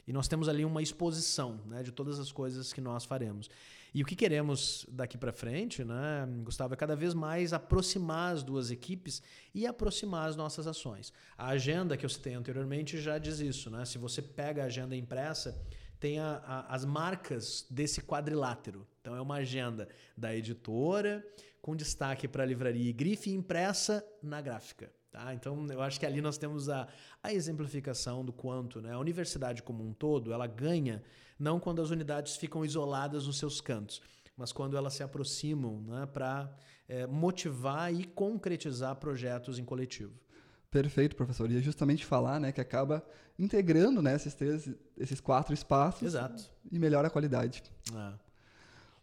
E 0.05 0.11
nós 0.11 0.27
temos 0.27 0.49
ali 0.49 0.65
uma 0.65 0.81
exposição 0.81 1.61
né, 1.65 1.83
de 1.83 1.91
todas 1.91 2.19
as 2.19 2.31
coisas 2.31 2.73
que 2.73 2.81
nós 2.81 3.05
faremos. 3.05 3.49
E 3.93 4.01
o 4.01 4.05
que 4.05 4.15
queremos 4.15 4.85
daqui 4.89 5.17
para 5.17 5.31
frente, 5.31 5.83
né, 5.83 6.27
Gustavo, 6.43 6.73
é 6.73 6.77
cada 6.77 6.95
vez 6.95 7.13
mais 7.13 7.53
aproximar 7.53 8.33
as 8.33 8.43
duas 8.43 8.69
equipes 8.71 9.21
e 9.53 9.65
aproximar 9.65 10.29
as 10.29 10.35
nossas 10.35 10.67
ações. 10.67 11.13
A 11.37 11.47
agenda 11.47 11.97
que 11.97 12.05
eu 12.05 12.09
citei 12.09 12.33
anteriormente 12.33 12.99
já 12.99 13.17
diz 13.17 13.39
isso. 13.39 13.69
Né? 13.69 13.85
Se 13.85 13.97
você 13.97 14.21
pega 14.21 14.63
a 14.63 14.65
agenda 14.65 14.95
impressa, 14.95 15.59
tem 15.99 16.19
a, 16.19 16.41
a, 16.45 16.73
as 16.73 16.85
marcas 16.85 17.65
desse 17.69 18.01
quadrilátero. 18.01 18.87
Então 19.01 19.15
é 19.15 19.21
uma 19.21 19.35
agenda 19.35 19.87
da 20.15 20.35
editora, 20.35 21.25
com 21.61 21.75
destaque 21.75 22.27
para 22.27 22.43
a 22.43 22.45
livraria 22.45 22.89
e 22.89 22.93
grife 22.93 23.29
impressa 23.29 24.05
na 24.21 24.41
gráfica. 24.41 24.91
Tá? 25.17 25.33
Então, 25.33 25.65
eu 25.71 25.81
acho 25.81 25.99
que 25.99 26.05
ali 26.05 26.21
nós 26.21 26.37
temos 26.37 26.69
a, 26.69 26.87
a 27.23 27.33
exemplificação 27.33 28.23
do 28.23 28.31
quanto 28.31 28.79
né? 28.79 28.93
a 28.93 28.99
universidade 28.99 29.63
como 29.63 29.83
um 29.83 29.91
todo 29.91 30.31
ela 30.31 30.45
ganha 30.45 31.01
não 31.39 31.59
quando 31.59 31.81
as 31.81 31.89
unidades 31.89 32.35
ficam 32.35 32.63
isoladas 32.63 33.25
nos 33.25 33.39
seus 33.39 33.59
cantos, 33.59 33.99
mas 34.37 34.51
quando 34.51 34.77
elas 34.77 34.93
se 34.93 35.01
aproximam 35.01 35.81
né? 35.87 36.05
para 36.05 36.55
é, 36.87 37.07
motivar 37.07 37.91
e 37.91 38.03
concretizar 38.03 38.95
projetos 38.97 39.57
em 39.57 39.65
coletivo. 39.65 40.13
Perfeito, 40.69 41.15
professor. 41.15 41.49
E 41.49 41.57
é 41.57 41.61
justamente 41.61 42.05
falar, 42.05 42.39
né, 42.39 42.51
que 42.51 42.61
acaba 42.61 43.03
integrando, 43.39 44.03
né, 44.03 44.15
esses 44.15 44.35
três, 44.35 44.69
esses 44.95 45.19
quatro 45.19 45.51
espaços. 45.51 46.03
Exato. 46.03 46.43
E 46.71 46.77
melhora 46.77 47.07
a 47.07 47.09
qualidade. 47.09 47.63
É. 47.91 48.13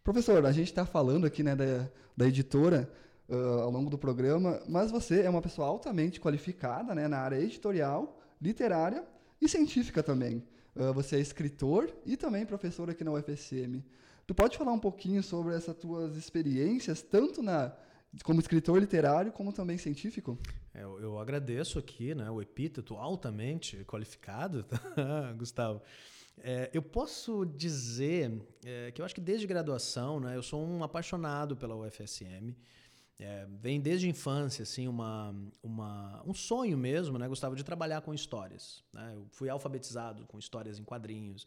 Professor, 0.05 0.47
a 0.47 0.53
gente 0.53 0.69
está 0.69 0.87
falando 0.87 1.27
aqui, 1.27 1.43
né, 1.43 1.57
da, 1.57 1.89
da 2.17 2.29
editora 2.29 2.89
uh, 3.29 3.61
ao 3.61 3.71
longo 3.71 3.91
do 3.91 3.99
programa, 3.99 4.63
mas 4.69 4.91
você 4.91 5.23
é 5.23 5.31
uma 5.31 5.43
pessoa 5.43 5.69
altamente 5.69 6.21
qualificada, 6.21 6.95
né, 6.95 7.09
na 7.09 7.19
área 7.19 7.41
editorial, 7.41 8.19
literária 8.41 9.05
e 9.41 9.49
científica 9.49 10.03
também. 10.03 10.43
Uh, 10.75 10.93
você 10.93 11.17
é 11.17 11.21
escritor 11.21 11.93
e 12.05 12.17
também 12.17 12.45
professor 12.45 12.91
aqui 12.91 13.05
na 13.05 13.13
UFSM. 13.13 13.83
Tu 14.27 14.35
pode 14.35 14.57
falar 14.57 14.73
um 14.73 14.79
pouquinho 14.79 15.23
sobre 15.23 15.55
essas 15.55 15.77
tuas 15.77 16.17
experiências, 16.17 17.03
tanto 17.03 17.43
na 17.43 17.73
como 18.23 18.39
escritor 18.39 18.79
literário 18.79 19.33
como 19.33 19.53
também 19.53 19.77
científico? 19.77 20.39
É, 20.73 20.83
eu, 20.83 21.19
agradeço 21.19 21.79
aqui 21.79 22.15
né, 22.15 22.31
o 22.31 22.41
epíteto 22.41 22.95
altamente 22.95 23.85
qualificado, 23.85 24.63
tá, 24.63 24.79
Gustavo. 25.37 25.83
É, 26.39 26.71
eu 26.73 26.83
posso 26.83 27.45
dizer 27.45 28.41
é, 28.65 28.91
que 28.91 29.01
eu 29.01 29.05
acho 29.05 29.15
que 29.15 29.21
desde 29.21 29.47
graduação, 29.47 30.21
né, 30.21 30.37
eu 30.37 30.43
sou 30.43 30.65
um 30.65 30.83
apaixonado 30.83 31.57
pela 31.57 31.77
UFSM. 31.77 32.55
É, 33.21 33.47
vem 33.49 33.81
desde 33.81 34.07
a 34.07 34.11
infância, 34.11 34.65
assim, 34.65 34.89
uma, 34.89 35.35
uma, 35.63 36.23
um 36.27 36.35
sonho 36.35 36.77
mesmo, 36.77 37.17
né, 37.17 37.29
Gustavo, 37.29 37.55
de 37.55 37.63
trabalhar 37.63 38.01
com 38.01 38.13
histórias. 38.13 38.83
Né? 38.93 39.13
Eu 39.15 39.27
fui 39.31 39.49
alfabetizado 39.49 40.27
com 40.27 40.39
histórias 40.39 40.79
em 40.79 40.85
quadrinhos. 40.85 41.47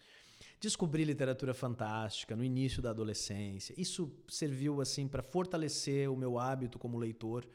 Descobri 0.61 1.03
literatura 1.03 1.53
fantástica 1.53 2.35
no 2.35 2.43
início 2.43 2.81
da 2.81 2.91
adolescência. 2.91 3.73
Isso 3.77 4.11
serviu 4.29 4.79
assim 4.81 5.07
para 5.07 5.21
fortalecer 5.21 6.09
o 6.09 6.15
meu 6.15 6.39
hábito 6.39 6.79
como 6.79 6.97
leitor. 6.97 7.45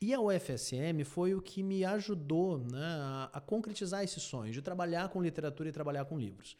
E 0.00 0.14
a 0.14 0.20
UFSM 0.20 1.02
foi 1.04 1.34
o 1.34 1.42
que 1.42 1.62
me 1.62 1.84
ajudou 1.84 2.58
né, 2.58 2.78
a, 2.78 3.30
a, 3.32 3.40
concretizar 3.40 4.04
esse 4.04 4.20
sonho 4.20 4.52
de 4.52 4.62
trabalhar 4.62 5.08
com 5.08 5.20
literatura 5.20 5.68
e 5.68 5.72
trabalhar 5.72 6.04
com 6.04 6.18
livros. 6.18 6.56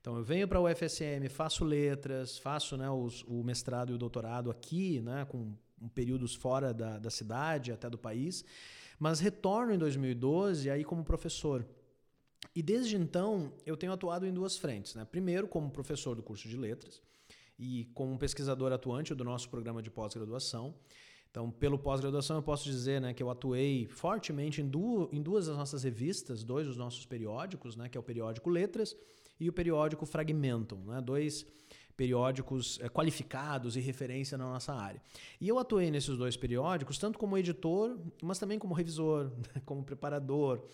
Então 0.00 0.16
eu 0.16 0.24
venho 0.24 0.48
para 0.48 0.58
a 0.58 0.62
UFSM, 0.62 1.28
faço 1.28 1.64
letras, 1.64 2.38
faço 2.38 2.76
né, 2.78 2.88
os, 2.88 3.22
o 3.24 3.42
mestrado 3.42 3.90
e 3.92 3.94
o 3.94 3.98
doutorado 3.98 4.50
aqui, 4.50 5.02
né, 5.02 5.26
com 5.26 5.54
períodos 5.94 6.34
fora 6.34 6.72
da, 6.72 6.98
da 6.98 7.10
cidade, 7.10 7.72
até 7.72 7.88
do 7.88 7.98
país, 7.98 8.44
mas 8.98 9.20
retorno 9.20 9.72
em 9.72 9.78
2012 9.78 10.70
aí 10.70 10.84
como 10.84 11.04
professor. 11.04 11.64
E 12.54 12.62
desde 12.62 12.96
então 12.96 13.52
eu 13.64 13.76
tenho 13.76 13.92
atuado 13.92 14.26
em 14.26 14.32
duas 14.32 14.56
frentes. 14.56 14.94
Né? 14.94 15.04
Primeiro, 15.04 15.46
como 15.46 15.70
professor 15.70 16.16
do 16.16 16.22
curso 16.22 16.48
de 16.48 16.56
letras 16.56 17.00
e 17.58 17.86
como 17.94 18.18
pesquisador 18.18 18.72
atuante 18.72 19.14
do 19.14 19.24
nosso 19.24 19.48
programa 19.48 19.82
de 19.82 19.90
pós-graduação. 19.90 20.74
Então, 21.30 21.50
pelo 21.50 21.78
pós-graduação, 21.78 22.36
eu 22.36 22.42
posso 22.42 22.64
dizer 22.64 23.00
né, 23.00 23.12
que 23.12 23.22
eu 23.22 23.30
atuei 23.30 23.86
fortemente 23.86 24.62
em, 24.62 24.68
du 24.68 25.08
em 25.12 25.20
duas 25.20 25.46
das 25.46 25.56
nossas 25.56 25.82
revistas, 25.82 26.42
dois 26.42 26.66
dos 26.66 26.76
nossos 26.76 27.04
periódicos, 27.04 27.76
né, 27.76 27.88
que 27.88 27.98
é 27.98 28.00
o 28.00 28.04
periódico 28.04 28.48
Letras 28.48 28.96
e 29.38 29.48
o 29.48 29.52
periódico 29.52 30.06
Fragmentum, 30.06 30.78
né, 30.86 31.00
dois 31.00 31.44
periódicos 31.98 32.78
é, 32.80 32.88
qualificados 32.88 33.76
e 33.76 33.80
referência 33.80 34.38
na 34.38 34.44
nossa 34.44 34.72
área. 34.72 35.02
E 35.40 35.48
eu 35.48 35.58
atuei 35.58 35.90
nesses 35.90 36.16
dois 36.16 36.36
periódicos, 36.36 36.96
tanto 36.96 37.18
como 37.18 37.36
editor, 37.36 37.98
mas 38.22 38.38
também 38.38 38.58
como 38.58 38.72
revisor, 38.72 39.32
como 39.66 39.82
preparador, 39.82 40.64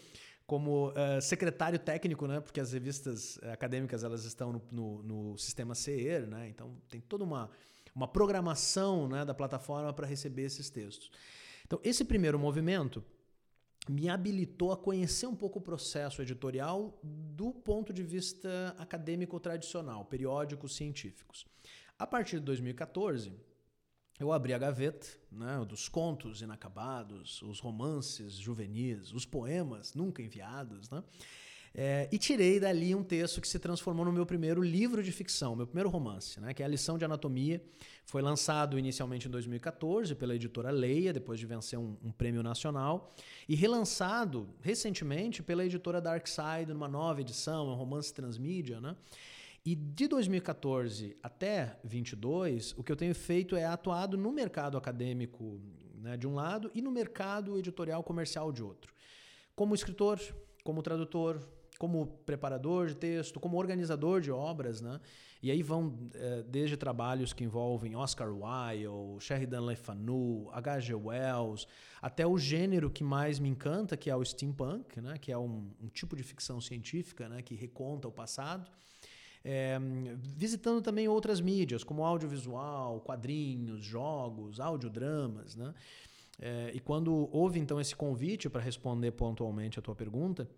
como 0.46 0.90
uh, 0.90 1.22
secretário 1.22 1.78
técnico, 1.78 2.26
né? 2.26 2.38
Porque 2.40 2.60
as 2.60 2.72
revistas 2.72 3.38
acadêmicas 3.44 4.04
elas 4.04 4.24
estão 4.24 4.52
no, 4.52 4.62
no, 4.70 5.02
no 5.02 5.38
sistema 5.38 5.74
CER, 5.74 6.26
né? 6.26 6.48
Então 6.50 6.76
tem 6.90 7.00
toda 7.00 7.24
uma 7.24 7.50
uma 7.94 8.08
programação 8.08 9.06
né, 9.06 9.24
da 9.24 9.32
plataforma 9.32 9.92
para 9.92 10.06
receber 10.06 10.42
esses 10.42 10.68
textos. 10.68 11.12
Então, 11.64 11.78
esse 11.84 12.04
primeiro 12.04 12.38
movimento 12.38 13.04
me 13.88 14.08
habilitou 14.08 14.72
a 14.72 14.76
conhecer 14.76 15.26
um 15.26 15.34
pouco 15.36 15.58
o 15.58 15.62
processo 15.62 16.22
editorial 16.22 16.98
do 17.02 17.52
ponto 17.52 17.92
de 17.92 18.02
vista 18.02 18.74
acadêmico 18.78 19.38
tradicional, 19.38 20.04
periódicos 20.04 20.74
científicos. 20.74 21.46
A 21.98 22.06
partir 22.06 22.38
de 22.38 22.46
2014, 22.46 23.32
eu 24.18 24.32
abri 24.32 24.54
a 24.54 24.58
gaveta 24.58 25.06
né, 25.30 25.64
dos 25.68 25.88
contos 25.88 26.40
inacabados, 26.40 27.42
os 27.42 27.60
romances 27.60 28.34
juvenis, 28.34 29.12
os 29.12 29.26
poemas 29.26 29.94
nunca 29.94 30.22
enviados, 30.22 30.88
né? 30.88 31.02
É, 31.76 32.08
e 32.12 32.18
tirei 32.18 32.60
dali 32.60 32.94
um 32.94 33.02
texto 33.02 33.40
que 33.40 33.48
se 33.48 33.58
transformou 33.58 34.04
no 34.04 34.12
meu 34.12 34.24
primeiro 34.24 34.62
livro 34.62 35.02
de 35.02 35.10
ficção, 35.10 35.56
meu 35.56 35.66
primeiro 35.66 35.88
romance, 35.88 36.38
né, 36.38 36.54
que 36.54 36.62
é 36.62 36.66
a 36.66 36.68
Lição 36.68 36.96
de 36.96 37.04
Anatomia. 37.04 37.60
Foi 38.04 38.22
lançado 38.22 38.78
inicialmente 38.78 39.26
em 39.26 39.30
2014 39.30 40.14
pela 40.14 40.36
editora 40.36 40.70
Leia, 40.70 41.12
depois 41.12 41.40
de 41.40 41.46
vencer 41.46 41.76
um, 41.76 41.96
um 42.00 42.12
prêmio 42.12 42.44
nacional, 42.44 43.12
e 43.48 43.56
relançado 43.56 44.48
recentemente 44.60 45.42
pela 45.42 45.64
editora 45.64 46.00
Darkside, 46.00 46.72
numa 46.72 46.86
nova 46.86 47.20
edição, 47.20 47.68
é 47.68 47.72
um 47.72 47.76
romance 47.76 48.14
transmídia. 48.14 48.80
Né? 48.80 48.94
E 49.66 49.74
de 49.74 50.06
2014 50.06 51.16
até 51.24 51.80
22, 51.82 52.72
o 52.76 52.84
que 52.84 52.92
eu 52.92 52.96
tenho 52.96 53.16
feito 53.16 53.56
é 53.56 53.64
atuado 53.64 54.16
no 54.16 54.30
mercado 54.30 54.76
acadêmico 54.76 55.60
né, 55.96 56.16
de 56.16 56.28
um 56.28 56.34
lado 56.34 56.70
e 56.72 56.80
no 56.80 56.92
mercado 56.92 57.58
editorial 57.58 58.04
comercial 58.04 58.52
de 58.52 58.62
outro. 58.62 58.94
Como 59.56 59.74
escritor, 59.74 60.20
como 60.62 60.82
tradutor, 60.82 61.40
como 61.84 62.06
preparador 62.24 62.86
de 62.86 62.96
texto, 62.96 63.38
como 63.38 63.58
organizador 63.58 64.18
de 64.18 64.30
obras, 64.30 64.80
né? 64.80 64.98
E 65.42 65.50
aí 65.50 65.62
vão 65.62 66.08
é, 66.14 66.42
desde 66.42 66.78
trabalhos 66.78 67.34
que 67.34 67.44
envolvem 67.44 67.94
Oscar 67.94 68.30
Wilde, 68.32 69.22
Sheridan 69.22 69.66
Le 69.66 69.76
Fanu, 69.76 70.48
H.G. 70.50 70.94
Wells, 70.94 71.66
até 72.00 72.26
o 72.26 72.38
gênero 72.38 72.88
que 72.88 73.04
mais 73.04 73.38
me 73.38 73.50
encanta, 73.50 73.98
que 73.98 74.08
é 74.08 74.16
o 74.16 74.24
steampunk, 74.24 74.98
né? 75.02 75.18
Que 75.18 75.30
é 75.30 75.36
um, 75.36 75.70
um 75.82 75.88
tipo 75.88 76.16
de 76.16 76.22
ficção 76.22 76.58
científica, 76.58 77.28
né? 77.28 77.42
Que 77.42 77.54
reconta 77.54 78.08
o 78.08 78.12
passado. 78.12 78.70
É, 79.44 79.78
visitando 80.38 80.80
também 80.80 81.06
outras 81.06 81.42
mídias, 81.42 81.84
como 81.84 82.02
audiovisual, 82.02 83.00
quadrinhos, 83.00 83.84
jogos, 83.84 84.58
audiodramas, 84.58 85.54
né? 85.54 85.74
É, 86.40 86.72
e 86.74 86.80
quando 86.80 87.28
houve 87.30 87.60
então 87.60 87.78
esse 87.78 87.94
convite 87.94 88.48
para 88.48 88.62
responder 88.62 89.10
pontualmente 89.12 89.78
a 89.78 89.82
tua 89.82 89.94
pergunta, 89.94 90.48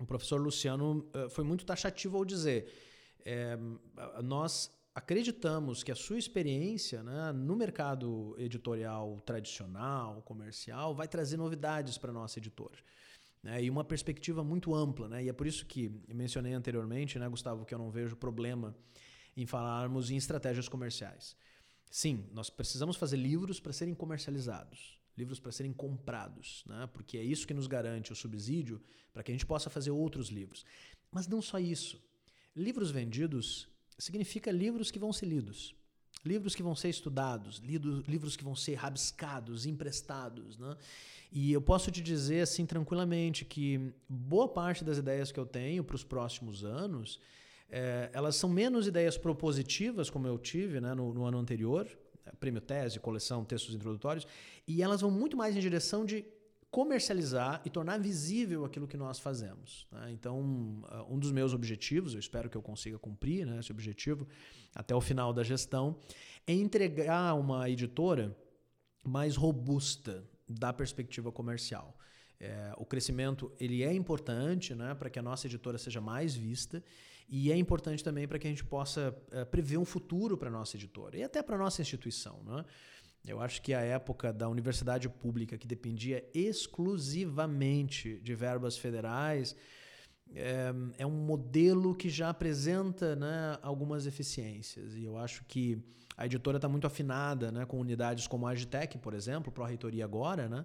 o 0.00 0.06
professor 0.06 0.40
Luciano 0.40 1.08
uh, 1.14 1.30
foi 1.30 1.44
muito 1.44 1.64
taxativo 1.64 2.16
ao 2.16 2.24
dizer: 2.24 2.70
é, 3.24 3.58
nós 4.22 4.70
acreditamos 4.94 5.82
que 5.82 5.92
a 5.92 5.94
sua 5.94 6.18
experiência 6.18 7.02
né, 7.02 7.32
no 7.32 7.56
mercado 7.56 8.34
editorial 8.38 9.20
tradicional, 9.26 10.22
comercial, 10.22 10.94
vai 10.94 11.08
trazer 11.08 11.36
novidades 11.36 11.98
para 11.98 12.10
a 12.10 12.14
nossa 12.14 12.38
editora. 12.38 12.78
Né, 13.42 13.62
e 13.62 13.70
uma 13.70 13.84
perspectiva 13.84 14.42
muito 14.42 14.74
ampla. 14.74 15.08
Né, 15.08 15.24
e 15.24 15.28
é 15.28 15.32
por 15.32 15.46
isso 15.46 15.66
que 15.66 15.90
mencionei 16.08 16.52
anteriormente, 16.52 17.18
né, 17.18 17.28
Gustavo, 17.28 17.64
que 17.64 17.74
eu 17.74 17.78
não 17.78 17.90
vejo 17.90 18.16
problema 18.16 18.74
em 19.36 19.44
falarmos 19.44 20.10
em 20.10 20.16
estratégias 20.16 20.68
comerciais. 20.68 21.36
Sim, 21.90 22.26
nós 22.32 22.48
precisamos 22.48 22.96
fazer 22.96 23.16
livros 23.16 23.60
para 23.60 23.72
serem 23.72 23.94
comercializados 23.94 24.95
livros 25.16 25.40
para 25.40 25.52
serem 25.52 25.72
comprados, 25.72 26.62
né? 26.66 26.88
porque 26.92 27.16
é 27.16 27.22
isso 27.22 27.46
que 27.46 27.54
nos 27.54 27.66
garante 27.66 28.12
o 28.12 28.16
subsídio 28.16 28.80
para 29.12 29.22
que 29.22 29.30
a 29.30 29.34
gente 29.34 29.46
possa 29.46 29.70
fazer 29.70 29.90
outros 29.90 30.28
livros. 30.28 30.64
Mas 31.10 31.26
não 31.26 31.40
só 31.40 31.58
isso. 31.58 32.02
Livros 32.54 32.90
vendidos 32.90 33.68
significa 33.98 34.50
livros 34.50 34.90
que 34.90 34.98
vão 34.98 35.12
ser 35.12 35.26
lidos, 35.26 35.74
livros 36.24 36.54
que 36.54 36.62
vão 36.62 36.74
ser 36.74 36.90
estudados, 36.90 37.58
livros 37.58 38.36
que 38.36 38.44
vão 38.44 38.54
ser 38.54 38.74
rabiscados, 38.74 39.64
emprestados. 39.64 40.58
Né? 40.58 40.76
E 41.32 41.52
eu 41.52 41.62
posso 41.62 41.90
te 41.90 42.02
dizer 42.02 42.42
assim 42.42 42.66
tranquilamente 42.66 43.44
que 43.44 43.92
boa 44.08 44.48
parte 44.48 44.84
das 44.84 44.98
ideias 44.98 45.32
que 45.32 45.40
eu 45.40 45.46
tenho 45.46 45.82
para 45.84 45.96
os 45.96 46.04
próximos 46.04 46.64
anos. 46.64 47.20
É, 47.68 48.10
elas 48.12 48.36
são 48.36 48.48
menos 48.48 48.86
ideias 48.86 49.18
propositivas, 49.18 50.08
como 50.08 50.26
eu 50.28 50.38
tive 50.38 50.80
né, 50.80 50.94
no, 50.94 51.12
no 51.12 51.24
ano 51.24 51.38
anterior, 51.38 51.86
prêmio 52.38 52.60
tese, 52.60 52.98
coleção, 53.00 53.44
textos 53.44 53.74
introdutórios, 53.74 54.26
e 54.66 54.82
elas 54.82 55.00
vão 55.00 55.10
muito 55.10 55.36
mais 55.36 55.56
em 55.56 55.60
direção 55.60 56.04
de 56.04 56.24
comercializar 56.70 57.62
e 57.64 57.70
tornar 57.70 57.98
visível 57.98 58.64
aquilo 58.64 58.86
que 58.86 58.96
nós 58.96 59.18
fazemos. 59.18 59.86
Né? 59.90 60.10
Então, 60.12 60.38
um 61.08 61.18
dos 61.18 61.32
meus 61.32 61.54
objetivos, 61.54 62.12
eu 62.12 62.20
espero 62.20 62.50
que 62.50 62.56
eu 62.56 62.62
consiga 62.62 62.98
cumprir 62.98 63.46
né, 63.46 63.60
esse 63.60 63.72
objetivo 63.72 64.26
até 64.74 64.94
o 64.94 65.00
final 65.00 65.32
da 65.32 65.42
gestão, 65.42 65.96
é 66.46 66.52
entregar 66.52 67.34
uma 67.34 67.70
editora 67.70 68.36
mais 69.02 69.36
robusta 69.36 70.24
da 70.48 70.72
perspectiva 70.72 71.32
comercial. 71.32 71.96
É, 72.38 72.74
o 72.76 72.84
crescimento 72.84 73.50
ele 73.58 73.82
é 73.82 73.94
importante 73.94 74.74
né, 74.74 74.94
para 74.94 75.08
que 75.08 75.18
a 75.18 75.22
nossa 75.22 75.46
editora 75.46 75.78
seja 75.78 76.00
mais 76.00 76.34
vista 76.34 76.84
e 77.28 77.50
é 77.50 77.56
importante 77.56 78.04
também 78.04 78.26
para 78.26 78.38
que 78.38 78.46
a 78.46 78.50
gente 78.50 78.64
possa 78.64 79.16
é, 79.30 79.44
prever 79.44 79.78
um 79.78 79.84
futuro 79.84 80.36
para 80.36 80.48
a 80.48 80.52
nossa 80.52 80.76
editora 80.76 81.16
e 81.18 81.22
até 81.22 81.42
para 81.42 81.56
a 81.56 81.58
nossa 81.58 81.82
instituição. 81.82 82.40
Né? 82.44 82.64
Eu 83.26 83.40
acho 83.40 83.60
que 83.62 83.74
a 83.74 83.80
época 83.80 84.32
da 84.32 84.48
universidade 84.48 85.08
pública, 85.08 85.58
que 85.58 85.66
dependia 85.66 86.24
exclusivamente 86.32 88.20
de 88.20 88.34
verbas 88.34 88.78
federais, 88.78 89.56
é, 90.34 90.72
é 90.98 91.06
um 91.06 91.10
modelo 91.10 91.94
que 91.94 92.08
já 92.08 92.30
apresenta 92.30 93.16
né, 93.16 93.58
algumas 93.62 94.06
eficiências. 94.06 94.94
E 94.94 95.04
eu 95.04 95.16
acho 95.16 95.44
que 95.44 95.82
a 96.16 96.26
editora 96.26 96.58
está 96.58 96.68
muito 96.68 96.86
afinada 96.86 97.50
né, 97.50 97.66
com 97.66 97.80
unidades 97.80 98.26
como 98.26 98.46
a 98.46 98.50
Agitec, 98.50 98.98
por 98.98 99.14
exemplo, 99.14 99.52
para 99.52 99.64
a 99.64 99.68
reitoria 99.68 100.04
agora, 100.04 100.48
né? 100.48 100.64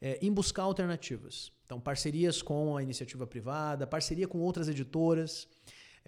é, 0.00 0.18
em 0.22 0.32
buscar 0.32 0.62
alternativas. 0.62 1.52
Então, 1.66 1.80
parcerias 1.80 2.40
com 2.40 2.76
a 2.76 2.82
iniciativa 2.82 3.26
privada, 3.26 3.86
parceria 3.86 4.26
com 4.26 4.38
outras 4.38 4.68
editoras, 4.68 5.46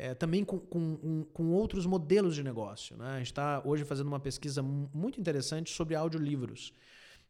é, 0.00 0.14
também 0.14 0.46
com, 0.46 0.58
com, 0.58 1.26
com, 1.30 1.52
outros 1.52 1.84
modelos 1.84 2.34
de 2.34 2.42
negócio. 2.42 2.96
Né? 2.96 3.06
A 3.06 3.18
gente 3.18 3.26
está 3.26 3.60
hoje 3.62 3.84
fazendo 3.84 4.06
uma 4.06 4.18
pesquisa 4.18 4.62
muito 4.62 5.20
interessante 5.20 5.70
sobre 5.70 5.94
audiolivros. 5.94 6.72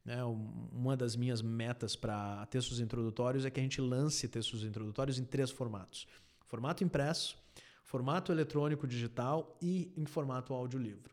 Né? 0.04 0.22
Uma 0.24 0.96
das 0.96 1.16
minhas 1.16 1.42
metas 1.42 1.96
para 1.96 2.46
textos 2.46 2.78
introdutórios 2.78 3.44
é 3.44 3.50
que 3.50 3.58
a 3.58 3.62
gente 3.62 3.80
lance 3.80 4.28
textos 4.28 4.62
introdutórios 4.62 5.18
em 5.18 5.24
três 5.24 5.50
formatos: 5.50 6.06
formato 6.46 6.84
impresso, 6.84 7.36
formato 7.82 8.30
eletrônico 8.30 8.86
digital 8.86 9.58
e 9.60 9.92
em 9.96 10.06
formato 10.06 10.54
audiolivro. 10.54 11.12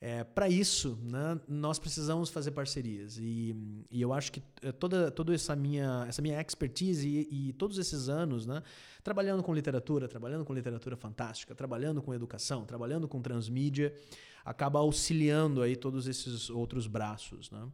É, 0.00 0.22
para 0.22 0.48
isso, 0.48 0.96
né, 1.02 1.40
nós 1.48 1.78
precisamos 1.78 2.30
fazer 2.30 2.52
parcerias. 2.52 3.18
E, 3.18 3.84
e 3.90 4.00
eu 4.00 4.12
acho 4.12 4.30
que 4.30 4.40
é, 4.62 4.70
toda, 4.70 5.10
toda 5.10 5.34
essa, 5.34 5.56
minha, 5.56 6.04
essa 6.08 6.22
minha 6.22 6.40
expertise 6.40 7.08
e, 7.08 7.48
e, 7.48 7.52
todos 7.54 7.78
esses 7.78 8.08
anos 8.08 8.46
né, 8.46 8.62
trabalhando 9.02 9.42
com 9.42 9.52
literatura, 9.52 10.06
trabalhando 10.06 10.44
com 10.44 10.54
literatura 10.54 10.96
fantástica, 10.96 11.52
trabalhando 11.52 12.00
com 12.00 12.14
educação, 12.14 12.64
trabalhando 12.64 13.08
com 13.08 13.20
transmídia, 13.20 13.92
acaba 14.44 14.78
auxiliando 14.78 15.62
aí 15.62 15.74
todos 15.74 16.06
esses 16.06 16.48
outros 16.48 16.86
braços. 16.86 17.50
Né? 17.50 17.68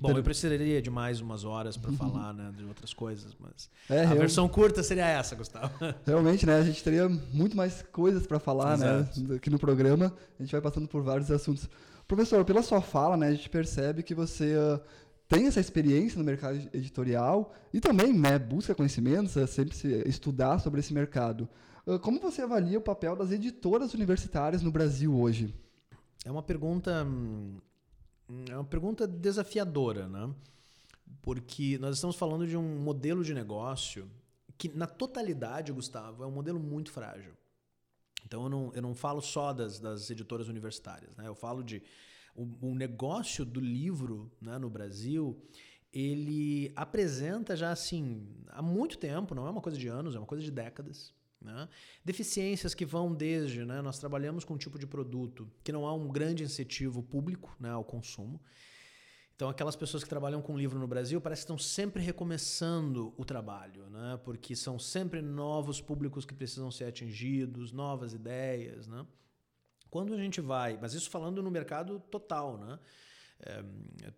Bom, 0.00 0.16
eu 0.16 0.22
precisaria 0.22 0.80
de 0.80 0.90
mais 0.90 1.20
umas 1.20 1.44
horas 1.44 1.76
para 1.76 1.90
falar 1.92 2.32
né, 2.32 2.52
de 2.56 2.64
outras 2.64 2.94
coisas, 2.94 3.36
mas 3.38 3.68
é, 3.90 4.04
a 4.04 4.14
versão 4.14 4.48
curta 4.48 4.82
seria 4.82 5.06
essa, 5.06 5.34
Gustavo. 5.34 5.72
Realmente, 6.06 6.46
né? 6.46 6.56
A 6.56 6.62
gente 6.62 6.82
teria 6.84 7.08
muito 7.08 7.56
mais 7.56 7.82
coisas 7.90 8.26
para 8.26 8.38
falar, 8.38 8.78
né, 8.78 9.00
Exato. 9.00 9.20
né? 9.22 9.36
Aqui 9.36 9.50
no 9.50 9.58
programa, 9.58 10.14
a 10.38 10.42
gente 10.42 10.52
vai 10.52 10.60
passando 10.60 10.86
por 10.86 11.02
vários 11.02 11.30
assuntos. 11.30 11.68
Professor, 12.06 12.44
pela 12.44 12.62
sua 12.62 12.80
fala, 12.80 13.16
né, 13.16 13.28
a 13.28 13.32
gente 13.32 13.50
percebe 13.50 14.02
que 14.02 14.14
você 14.14 14.56
uh, 14.56 14.80
tem 15.28 15.46
essa 15.46 15.60
experiência 15.60 16.16
no 16.16 16.24
mercado 16.24 16.56
editorial 16.72 17.52
e 17.72 17.80
também, 17.80 18.12
né, 18.12 18.38
busca 18.38 18.74
conhecimentos, 18.74 19.34
uh, 19.34 19.46
sempre 19.48 19.74
se 19.74 19.88
estudar 20.06 20.60
sobre 20.60 20.78
esse 20.78 20.94
mercado. 20.94 21.48
Uh, 21.84 21.98
como 21.98 22.20
você 22.20 22.42
avalia 22.42 22.78
o 22.78 22.82
papel 22.82 23.16
das 23.16 23.32
editoras 23.32 23.94
universitárias 23.94 24.62
no 24.62 24.70
Brasil 24.70 25.14
hoje? 25.18 25.52
É 26.24 26.30
uma 26.30 26.42
pergunta 26.42 27.04
hum, 27.04 27.56
é 28.50 28.54
uma 28.54 28.64
pergunta 28.64 29.06
desafiadora, 29.06 30.08
né? 30.08 30.32
Porque 31.22 31.78
nós 31.78 31.96
estamos 31.96 32.16
falando 32.16 32.46
de 32.46 32.56
um 32.56 32.78
modelo 32.78 33.24
de 33.24 33.34
negócio 33.34 34.10
que, 34.56 34.68
na 34.68 34.86
totalidade, 34.86 35.72
Gustavo, 35.72 36.22
é 36.22 36.26
um 36.26 36.30
modelo 36.30 36.60
muito 36.60 36.90
frágil. 36.90 37.32
Então, 38.24 38.44
eu 38.44 38.48
não, 38.48 38.72
eu 38.74 38.82
não 38.82 38.94
falo 38.94 39.20
só 39.20 39.52
das, 39.52 39.78
das 39.78 40.10
editoras 40.10 40.48
universitárias, 40.48 41.16
né? 41.16 41.26
Eu 41.26 41.34
falo 41.34 41.62
de 41.62 41.82
o, 42.34 42.68
o 42.68 42.74
negócio 42.74 43.44
do 43.44 43.60
livro 43.60 44.30
né, 44.40 44.58
no 44.58 44.70
Brasil 44.70 45.40
ele 45.92 46.70
apresenta 46.76 47.56
já 47.56 47.72
assim 47.72 48.26
há 48.48 48.60
muito 48.60 48.98
tempo, 48.98 49.34
não 49.34 49.46
é 49.46 49.50
uma 49.50 49.60
coisa 49.60 49.78
de 49.78 49.88
anos, 49.88 50.14
é 50.14 50.18
uma 50.18 50.26
coisa 50.26 50.44
de 50.44 50.50
décadas. 50.50 51.14
Né? 51.40 51.68
Deficiências 52.04 52.74
que 52.74 52.84
vão 52.84 53.14
desde, 53.14 53.64
né, 53.64 53.80
nós 53.80 53.98
trabalhamos 53.98 54.44
com 54.44 54.54
um 54.54 54.58
tipo 54.58 54.78
de 54.78 54.86
produto 54.86 55.50
que 55.62 55.72
não 55.72 55.86
há 55.86 55.94
um 55.94 56.08
grande 56.08 56.42
incentivo 56.42 57.02
público 57.02 57.56
né, 57.60 57.70
ao 57.70 57.84
consumo. 57.84 58.40
Então, 59.38 59.48
aquelas 59.48 59.76
pessoas 59.76 60.02
que 60.02 60.08
trabalham 60.08 60.42
com 60.42 60.58
livro 60.58 60.80
no 60.80 60.88
Brasil 60.88 61.20
parece 61.20 61.42
que 61.42 61.44
estão 61.44 61.58
sempre 61.58 62.02
recomeçando 62.02 63.14
o 63.16 63.24
trabalho, 63.24 63.88
né? 63.88 64.18
porque 64.24 64.56
são 64.56 64.80
sempre 64.80 65.22
novos 65.22 65.80
públicos 65.80 66.24
que 66.24 66.34
precisam 66.34 66.72
ser 66.72 66.86
atingidos, 66.86 67.70
novas 67.70 68.12
ideias. 68.12 68.88
Né? 68.88 69.06
Quando 69.88 70.12
a 70.12 70.16
gente 70.16 70.40
vai, 70.40 70.76
mas 70.76 70.92
isso 70.92 71.08
falando 71.08 71.40
no 71.40 71.52
mercado 71.52 72.00
total, 72.10 72.58
né? 72.58 72.80
É, 73.40 73.64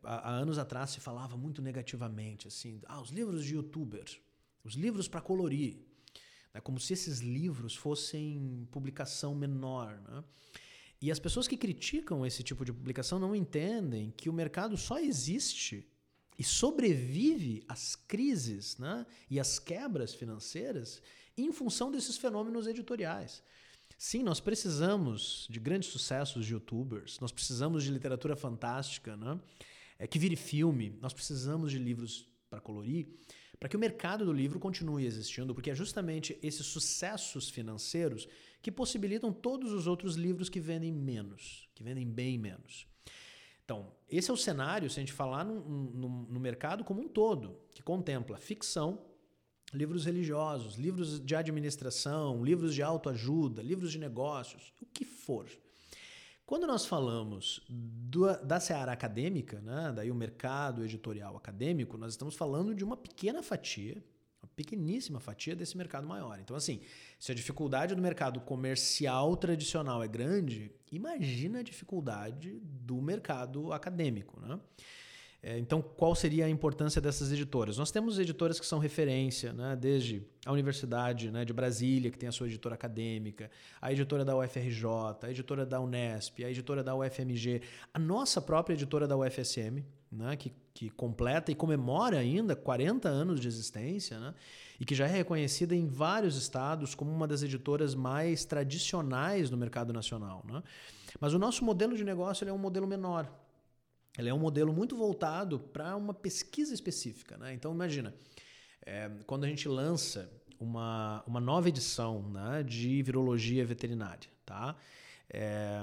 há, 0.02 0.30
anos 0.30 0.56
atrás 0.56 0.88
se 0.88 1.00
falava 1.00 1.37
muito 1.37 1.61
negativamente 1.61 2.48
assim, 2.48 2.80
ah, 2.87 3.02
os 3.02 3.11
livros 3.11 3.44
de 3.44 3.54
youtuber, 3.54 4.06
os 4.64 4.72
livros 4.72 5.09
para 5.09 5.20
colorir, 5.20 5.78
né? 6.53 6.61
como 6.61 6.79
se 6.79 6.93
esses 6.93 7.21
livros 7.21 7.75
fossem 7.75 8.67
publicação 8.71 9.35
menor. 9.35 10.01
Né? 10.09 10.25
E 11.01 11.11
as 11.11 11.19
pessoas 11.19 11.49
que 11.49 11.57
criticam 11.57 12.27
esse 12.27 12.43
tipo 12.43 12.65
de 12.65 12.73
publicação 12.73 13.19
não 13.19 13.35
entendem 13.35 14.13
que 14.17 14.29
o 14.29 14.33
mercado 14.33 14.77
só 14.77 14.99
existe 14.99 15.87
e 16.39 16.45
sobrevive 16.45 17.63
às 17.69 17.95
crises 17.95 18.79
né? 18.79 19.07
e 19.29 19.39
às 19.39 19.59
quebras 19.59 20.15
financeiras 20.15 21.03
em 21.37 21.53
função 21.53 21.91
desses 21.91 22.17
fenômenos 22.17 22.67
editoriais. 22.67 23.43
Sim, 23.97 24.23
nós 24.23 24.41
precisamos 24.41 25.47
de 25.51 25.61
grandes 25.61 25.91
sucessos 25.91 26.47
de 26.47 26.55
youtubers, 26.55 27.21
nós 27.21 27.33
precisamos 27.33 27.85
de 27.85 27.91
literatura 27.91 28.35
fantástica 28.35 29.17
né? 29.17 29.39
é, 29.99 30.07
que 30.07 30.19
vire 30.19 30.37
filme, 30.37 30.99
nós 31.03 31.13
precisamos 31.13 31.71
de 31.71 31.79
livros 31.79 32.27
para 32.49 32.61
colorir, 32.61 33.07
para 33.61 33.68
que 33.68 33.77
o 33.77 33.79
mercado 33.79 34.25
do 34.25 34.33
livro 34.33 34.59
continue 34.59 35.05
existindo, 35.05 35.55
porque 35.55 35.70
é 35.70 35.75
justamente 35.75 36.38
esses 36.42 36.64
sucessos 36.64 37.51
financeiros 37.51 38.27
que 38.62 38.73
possibilitam 38.73 39.31
todos 39.31 39.70
os 39.70 39.87
outros 39.87 40.16
livros 40.16 40.49
que 40.49 40.59
vendem 40.59 40.90
menos, 40.90 41.68
que 41.75 41.85
vendem 41.85 42.09
bem 42.09 42.38
menos. 42.38 42.87
Então, 43.62 43.92
esse 44.09 44.31
é 44.31 44.35
o 44.35 44.37
cenário, 44.37 44.88
se 44.88 44.99
a 44.99 45.03
gente 45.03 45.12
falar 45.12 45.44
no, 45.44 45.61
no, 45.61 46.09
no 46.23 46.40
mercado 46.40 46.83
como 46.83 47.03
um 47.03 47.09
todo, 47.09 47.61
que 47.75 47.83
contempla 47.83 48.38
ficção, 48.38 49.05
livros 49.75 50.07
religiosos, 50.07 50.77
livros 50.77 51.20
de 51.20 51.37
administração, 51.37 52.42
livros 52.42 52.75
de 52.75 52.83
autoajuda, 52.83 53.62
livros 53.62 53.92
de 53.92 53.99
negócios, 53.99 54.73
o 54.81 54.87
que 54.87 55.05
for. 55.05 55.46
Quando 56.51 56.67
nós 56.67 56.85
falamos 56.85 57.61
do, 57.69 58.27
da 58.45 58.59
seara 58.59 58.91
acadêmica, 58.91 59.61
né, 59.61 59.93
daí 59.95 60.11
o 60.11 60.15
mercado 60.17 60.85
editorial 60.85 61.37
acadêmico, 61.37 61.97
nós 61.97 62.15
estamos 62.15 62.35
falando 62.35 62.75
de 62.75 62.83
uma 62.83 62.97
pequena 62.97 63.41
fatia, 63.41 64.03
uma 64.43 64.49
pequeníssima 64.57 65.21
fatia 65.21 65.55
desse 65.55 65.77
mercado 65.77 66.09
maior. 66.09 66.41
Então, 66.41 66.57
assim, 66.57 66.81
se 67.21 67.31
a 67.31 67.37
dificuldade 67.37 67.95
do 67.95 68.03
mercado 68.03 68.41
comercial 68.41 69.37
tradicional 69.37 70.03
é 70.03 70.09
grande, 70.09 70.73
imagina 70.91 71.61
a 71.61 71.63
dificuldade 71.63 72.59
do 72.65 73.01
mercado 73.01 73.73
acadêmico, 73.73 74.41
né? 74.41 74.59
É, 75.42 75.59
então, 75.59 75.81
qual 75.81 76.14
seria 76.14 76.44
a 76.44 76.50
importância 76.50 77.00
dessas 77.00 77.33
editoras? 77.33 77.79
Nós 77.79 77.90
temos 77.90 78.18
editoras 78.18 78.61
que 78.61 78.66
são 78.66 78.79
referência, 78.79 79.55
né? 79.55 79.74
desde 79.74 80.22
a 80.44 80.53
Universidade 80.53 81.31
né, 81.31 81.46
de 81.46 81.53
Brasília, 81.53 82.11
que 82.11 82.18
tem 82.18 82.29
a 82.29 82.33
sua 82.33 82.46
editora 82.46 82.74
acadêmica, 82.74 83.50
a 83.81 83.90
editora 83.90 84.22
da 84.22 84.37
UFRJ, 84.37 84.85
a 85.22 85.31
editora 85.31 85.64
da 85.64 85.81
Unesp, 85.81 86.44
a 86.44 86.50
editora 86.50 86.85
da 86.85 86.94
UFMG, 86.94 87.62
a 87.92 87.98
nossa 87.98 88.40
própria 88.42 88.74
editora 88.74 89.09
da 89.09 89.16
UFSM, 89.16 89.83
né, 90.12 90.37
que, 90.37 90.53
que 90.74 90.90
completa 90.90 91.50
e 91.50 91.55
comemora 91.55 92.18
ainda 92.18 92.55
40 92.55 93.09
anos 93.09 93.40
de 93.40 93.48
existência, 93.48 94.20
né, 94.20 94.35
e 94.79 94.85
que 94.85 94.94
já 94.94 95.07
é 95.07 95.11
reconhecida 95.11 95.74
em 95.74 95.87
vários 95.87 96.37
estados 96.37 96.94
como 96.94 97.11
uma 97.11 97.26
das 97.26 97.42
editoras 97.42 97.94
mais 97.94 98.44
tradicionais 98.44 99.48
do 99.48 99.57
mercado 99.57 99.90
nacional. 99.90 100.44
Né? 100.46 100.62
Mas 101.18 101.33
o 101.33 101.38
nosso 101.38 101.64
modelo 101.64 101.96
de 101.96 102.05
negócio 102.05 102.46
é 102.46 102.53
um 102.53 102.59
modelo 102.59 102.87
menor. 102.87 103.31
Ele 104.18 104.29
é 104.29 104.35
um 104.35 104.38
modelo 104.38 104.73
muito 104.73 104.96
voltado 104.96 105.59
para 105.59 105.96
uma 105.96 106.12
pesquisa 106.12 106.75
específica. 106.75 107.37
Né? 107.37 107.55
Então, 107.55 107.73
imagina, 107.73 108.14
é, 108.85 109.11
quando 109.27 109.44
a 109.44 109.49
gente 109.49 109.68
lança 109.68 110.31
uma, 110.59 111.23
uma 111.27 111.40
nova 111.40 111.68
edição 111.68 112.23
né, 112.29 112.62
de 112.62 113.03
virologia 113.03 113.64
veterinária, 113.64 114.29
tá? 114.44 114.77
É, 115.33 115.81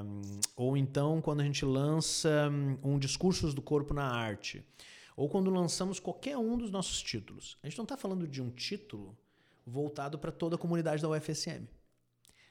ou 0.57 0.75
então 0.75 1.21
quando 1.21 1.39
a 1.39 1.43
gente 1.43 1.63
lança 1.63 2.51
um 2.83 2.99
Discursos 2.99 3.53
do 3.53 3.61
Corpo 3.61 3.93
na 3.93 4.03
Arte, 4.03 4.63
ou 5.15 5.27
quando 5.29 5.49
lançamos 5.49 5.99
qualquer 5.99 6.37
um 6.37 6.57
dos 6.57 6.69
nossos 6.69 7.01
títulos. 7.01 7.57
A 7.63 7.67
gente 7.67 7.77
não 7.77 7.85
está 7.85 7.97
falando 7.97 8.27
de 8.27 8.41
um 8.41 8.51
título 8.51 9.17
voltado 9.65 10.19
para 10.19 10.31
toda 10.31 10.55
a 10.55 10.59
comunidade 10.59 11.01
da 11.01 11.09
UFSM. 11.09 11.67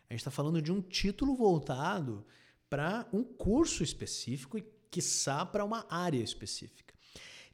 A 0.09 0.13
gente 0.13 0.21
está 0.21 0.31
falando 0.31 0.61
de 0.61 0.73
um 0.73 0.81
título 0.81 1.37
voltado 1.37 2.27
para 2.69 3.07
um 3.13 3.23
curso 3.23 3.85
específico 3.85 4.59
e 4.59 4.63
quiçá 4.97 5.45
para 5.45 5.63
uma 5.63 5.85
área 5.91 6.23
específica. 6.23 6.95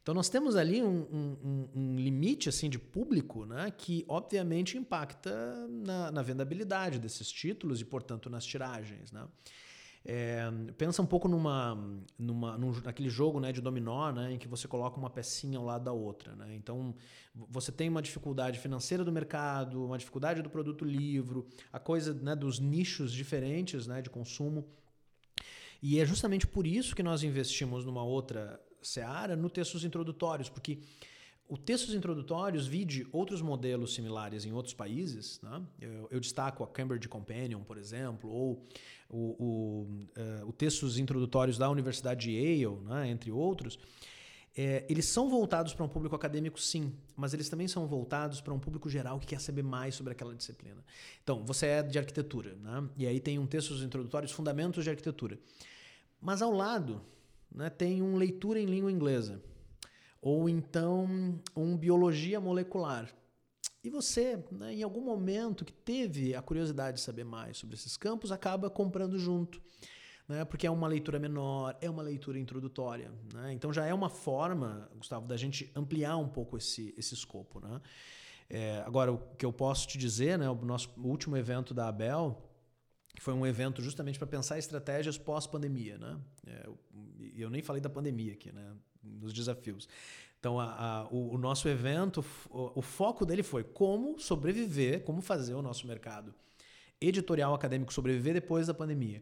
Então 0.01 0.15
nós 0.15 0.29
temos 0.29 0.55
ali 0.55 0.81
um, 0.81 1.01
um, 1.11 1.69
um, 1.75 1.95
limite 1.95 2.47
assim 2.47 2.69
de 2.69 2.79
público 2.79 3.45
né, 3.45 3.71
que 3.77 4.05
obviamente 4.07 4.77
impacta 4.77 5.67
na, 5.69 6.09
na 6.11 6.21
vendabilidade 6.21 6.99
desses 6.99 7.29
títulos 7.29 7.81
e, 7.81 7.85
portanto, 7.85 8.29
nas 8.29 8.45
tiragens. 8.45 9.11
Né? 9.11 9.25
É, 10.05 10.49
pensa 10.77 11.01
um 11.01 11.05
pouco 11.05 11.27
numa, 11.27 11.75
numa, 12.17 12.57
num, 12.57 12.71
naquele 12.81 13.09
jogo 13.09 13.39
né, 13.41 13.51
de 13.51 13.61
dominó 13.61 14.11
né, 14.11 14.33
em 14.33 14.37
que 14.37 14.47
você 14.47 14.67
coloca 14.67 14.97
uma 14.97 15.09
pecinha 15.09 15.57
ao 15.57 15.65
lado 15.65 15.83
da 15.83 15.93
outra. 15.93 16.35
Né? 16.35 16.55
Então 16.55 16.95
você 17.49 17.71
tem 17.73 17.89
uma 17.89 18.01
dificuldade 18.01 18.59
financeira 18.59 19.03
do 19.03 19.11
mercado, 19.11 19.85
uma 19.85 19.97
dificuldade 19.97 20.41
do 20.41 20.49
produto 20.49 20.85
livro, 20.85 21.45
a 21.71 21.79
coisa 21.79 22.13
né, 22.13 22.35
dos 22.35 22.59
nichos 22.59 23.11
diferentes 23.11 23.85
né, 23.87 24.01
de 24.01 24.09
consumo 24.09 24.65
e 25.85 25.99
é 25.99 26.05
justamente 26.05 26.47
por 26.47 26.65
isso 26.65 26.95
que 26.95 27.03
nós 27.03 27.23
investimos 27.23 27.83
numa 27.83 28.01
outra 28.01 28.57
seara 28.81 29.35
no 29.35 29.49
textos 29.49 29.83
introdutórios, 29.83 30.47
porque 30.47 30.79
o 31.45 31.57
textos 31.57 31.93
introdutórios 31.93 32.65
vide 32.65 33.05
outros 33.11 33.41
modelos 33.41 33.93
similares 33.93 34.45
em 34.45 34.53
outros 34.53 34.73
países. 34.73 35.41
Né? 35.43 35.61
Eu, 35.81 36.07
eu, 36.09 36.19
destaco 36.21 36.63
a 36.63 36.67
Cambridge 36.67 37.09
Companion, 37.09 37.61
por 37.63 37.77
exemplo, 37.77 38.29
ou 38.29 38.65
o, 39.09 39.17
o, 39.43 39.87
uh, 40.17 40.47
o 40.47 40.53
textos 40.53 40.97
introdutórios 40.97 41.57
da 41.57 41.69
Universidade 41.69 42.27
de 42.27 42.31
Yale, 42.31 42.77
né? 42.85 43.09
entre 43.09 43.29
outros. 43.29 43.77
É, 44.55 44.85
eles 44.87 45.05
são 45.05 45.29
voltados 45.29 45.73
para 45.73 45.83
um 45.83 45.89
público 45.89 46.15
acadêmico, 46.15 46.59
sim, 46.61 46.93
mas 47.15 47.33
eles 47.33 47.49
também 47.49 47.67
são 47.67 47.87
voltados 47.87 48.39
para 48.39 48.53
um 48.53 48.59
público 48.59 48.87
geral 48.87 49.19
que 49.19 49.25
quer 49.25 49.41
saber 49.41 49.63
mais 49.63 49.95
sobre 49.95 50.13
aquela 50.13 50.35
disciplina. 50.35 50.83
Então, 51.23 51.43
você 51.43 51.65
é 51.67 51.83
de 51.83 51.97
arquitetura, 51.97 52.55
né? 52.55 52.87
e 52.95 53.07
aí 53.07 53.19
tem 53.19 53.39
um 53.39 53.47
texto 53.47 53.73
introdutórios, 53.73 54.31
Fundamentos 54.31 54.83
de 54.83 54.91
Arquitetura. 54.91 55.39
Mas 56.21 56.41
ao 56.41 56.51
lado 56.51 57.01
né, 57.51 57.69
tem 57.69 58.03
um 58.03 58.15
leitura 58.15 58.59
em 58.59 58.65
língua 58.65 58.91
inglesa, 58.91 59.41
ou 60.21 60.47
então 60.47 61.41
um 61.55 61.75
biologia 61.75 62.39
molecular. 62.39 63.11
E 63.83 63.89
você, 63.89 64.41
né, 64.51 64.75
em 64.75 64.83
algum 64.83 65.01
momento 65.01 65.65
que 65.65 65.73
teve 65.73 66.35
a 66.35 66.41
curiosidade 66.41 66.97
de 66.97 67.03
saber 67.03 67.25
mais 67.25 67.57
sobre 67.57 67.75
esses 67.75 67.97
campos, 67.97 68.31
acaba 68.31 68.69
comprando 68.69 69.17
junto 69.17 69.61
né? 70.27 70.45
porque 70.45 70.65
é 70.65 70.71
uma 70.71 70.87
leitura 70.87 71.19
menor, 71.19 71.77
é 71.81 71.89
uma 71.89 72.01
leitura 72.01 72.39
introdutória. 72.39 73.11
Né? 73.33 73.53
Então 73.53 73.71
já 73.73 73.85
é 73.85 73.93
uma 73.93 74.09
forma, 74.09 74.89
Gustavo, 74.95 75.27
da 75.27 75.37
gente 75.37 75.71
ampliar 75.75 76.17
um 76.17 76.27
pouco 76.27 76.57
esse, 76.57 76.93
esse 76.97 77.13
escopo. 77.13 77.59
Né? 77.59 77.81
É, 78.49 78.83
agora, 78.85 79.11
o 79.11 79.17
que 79.37 79.45
eu 79.45 79.53
posso 79.53 79.87
te 79.87 79.97
dizer, 79.97 80.37
né, 80.37 80.49
o 80.49 80.55
nosso 80.55 80.89
último 80.97 81.37
evento 81.37 81.73
da 81.73 81.87
Abel, 81.87 82.49
que 83.15 83.21
foi 83.21 83.33
um 83.33 83.45
evento 83.45 83.81
justamente 83.81 84.17
para 84.17 84.27
pensar 84.27 84.57
estratégias 84.57 85.17
pós-pandemia. 85.17 85.97
Né? 85.97 86.19
É, 86.47 86.69
eu 87.35 87.49
nem 87.49 87.61
falei 87.61 87.81
da 87.81 87.89
pandemia 87.89 88.33
aqui, 88.33 88.51
né? 88.51 88.73
nos 89.03 89.33
desafios. 89.33 89.87
Então, 90.39 90.59
a, 90.59 90.65
a, 90.65 91.07
o, 91.07 91.35
o, 91.35 91.37
nosso 91.37 91.69
evento, 91.69 92.23
o, 92.49 92.79
o, 92.79 92.81
foco 92.81 93.25
dele 93.25 93.43
foi 93.43 93.63
como 93.63 94.19
sobreviver, 94.19 95.03
como 95.03 95.21
fazer 95.21 95.53
o 95.53 95.61
nosso 95.61 95.87
mercado 95.87 96.33
editorial 96.99 97.53
acadêmico 97.53 97.93
sobreviver 97.93 98.33
depois 98.33 98.67
da 98.67 98.73
pandemia. 98.73 99.21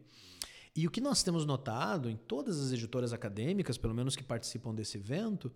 E 0.74 0.86
o 0.86 0.90
que 0.90 1.00
nós 1.00 1.22
temos 1.22 1.44
notado 1.44 2.08
em 2.08 2.16
todas 2.16 2.58
as 2.58 2.72
editoras 2.72 3.12
acadêmicas, 3.12 3.76
pelo 3.76 3.94
menos 3.94 4.16
que 4.16 4.22
participam 4.22 4.74
desse 4.74 4.96
evento, 4.96 5.52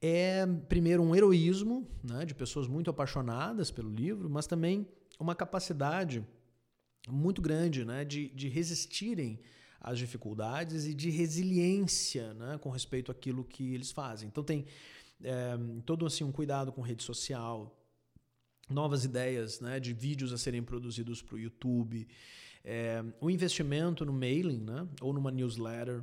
é, 0.00 0.46
primeiro, 0.68 1.02
um 1.02 1.14
heroísmo 1.14 1.88
né, 2.02 2.24
de 2.24 2.34
pessoas 2.34 2.68
muito 2.68 2.90
apaixonadas 2.90 3.70
pelo 3.70 3.90
livro, 3.90 4.28
mas 4.28 4.46
também 4.46 4.86
uma 5.18 5.34
capacidade 5.34 6.24
muito 7.08 7.42
grande 7.42 7.84
né, 7.84 8.04
de, 8.04 8.28
de 8.28 8.48
resistirem 8.48 9.40
às 9.80 9.98
dificuldades 9.98 10.86
e 10.86 10.94
de 10.94 11.10
resiliência 11.10 12.32
né, 12.34 12.58
com 12.58 12.70
respeito 12.70 13.10
àquilo 13.10 13.44
que 13.44 13.74
eles 13.74 13.90
fazem. 13.90 14.28
Então, 14.28 14.44
tem 14.44 14.66
é, 15.22 15.56
todo 15.84 16.06
assim, 16.06 16.22
um 16.22 16.32
cuidado 16.32 16.72
com 16.72 16.80
rede 16.80 17.02
social, 17.02 17.76
novas 18.68 19.04
ideias 19.04 19.60
né, 19.60 19.78
de 19.78 19.92
vídeos 19.92 20.32
a 20.32 20.38
serem 20.38 20.62
produzidos 20.62 21.22
para 21.22 21.36
o 21.36 21.38
YouTube. 21.38 22.06
É, 22.64 23.04
investimento 23.22 24.04
no 24.04 24.12
mailing, 24.12 24.60
né? 24.60 24.88
ou 25.00 25.12
numa 25.12 25.30
newsletter, 25.30 26.02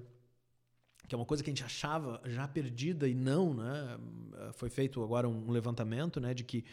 que 1.08 1.16
é 1.16 1.18
uma 1.18 1.26
coisa 1.26 1.44
que 1.44 1.50
a 1.50 1.54
gente 1.54 1.64
achava 1.64 2.22
já 2.26 2.48
perdida 2.48 3.08
e 3.08 3.14
não, 3.14 3.54
né? 3.54 4.00
Foi 4.54 4.70
feito 4.70 5.04
agora 5.04 5.28
um 5.28 5.52
levantamento, 5.52 6.22
né, 6.22 6.34
de 6.34 6.44
que 6.44 6.64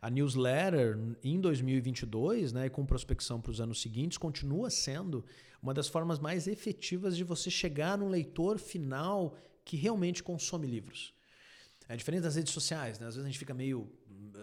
a 0.00 0.08
newsletter 0.08 0.98
em 1.22 1.38
2022, 1.38 2.52
né, 2.52 2.70
com 2.70 2.86
prospecção 2.86 3.40
para 3.42 3.50
os 3.50 3.60
anos 3.60 3.82
seguintes, 3.82 4.16
continua 4.16 4.70
sendo 4.70 5.22
uma 5.62 5.74
das 5.74 5.88
formas 5.88 6.18
mais 6.18 6.46
efetivas 6.46 7.16
de 7.16 7.24
você 7.24 7.50
chegar 7.50 7.98
no 7.98 8.08
leitor 8.08 8.58
final 8.58 9.36
que 9.64 9.76
realmente 9.76 10.22
consome 10.22 10.66
livros. 10.66 11.12
É 11.88 11.96
diferente 11.96 12.22
das 12.22 12.36
redes 12.36 12.52
sociais, 12.52 12.98
né? 12.98 13.06
Às 13.06 13.14
vezes 13.14 13.26
a 13.26 13.30
gente 13.30 13.38
fica 13.38 13.52
meio 13.52 13.90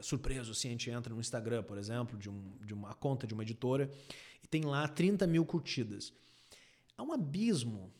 surpreso 0.02 0.52
assim, 0.52 0.70
a 0.70 0.72
gente 0.72 0.90
entra 0.90 1.14
no 1.14 1.20
Instagram, 1.20 1.64
por 1.64 1.78
exemplo, 1.78 2.18
de, 2.18 2.30
um, 2.30 2.58
de 2.64 2.74
uma 2.74 2.94
conta 2.94 3.26
de 3.26 3.34
uma 3.34 3.44
editora 3.44 3.90
e 4.44 4.48
tem 4.48 4.64
lá 4.64 4.88
30 4.88 5.26
mil 5.28 5.46
curtidas. 5.46 6.14
Há 6.98 7.04
um 7.04 7.14
abismo 7.14 7.92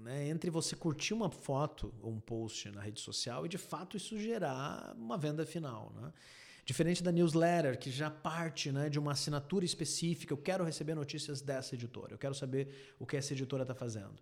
né, 0.00 0.28
entre 0.28 0.50
você 0.50 0.76
curtir 0.76 1.14
uma 1.14 1.30
foto 1.30 1.92
ou 2.02 2.12
um 2.12 2.20
post 2.20 2.70
na 2.70 2.80
rede 2.80 3.00
social 3.00 3.46
e 3.46 3.48
de 3.48 3.58
fato 3.58 3.96
isso 3.96 4.18
gerar 4.18 4.94
uma 4.96 5.16
venda 5.16 5.46
final. 5.46 5.92
Né? 5.96 6.12
Diferente 6.64 7.02
da 7.02 7.12
newsletter, 7.12 7.78
que 7.78 7.90
já 7.90 8.10
parte 8.10 8.72
né, 8.72 8.88
de 8.88 8.98
uma 8.98 9.12
assinatura 9.12 9.64
específica, 9.64 10.32
eu 10.32 10.38
quero 10.38 10.64
receber 10.64 10.94
notícias 10.94 11.40
dessa 11.40 11.74
editora, 11.74 12.14
eu 12.14 12.18
quero 12.18 12.34
saber 12.34 12.94
o 12.98 13.06
que 13.06 13.16
essa 13.16 13.32
editora 13.32 13.62
está 13.62 13.74
fazendo. 13.74 14.14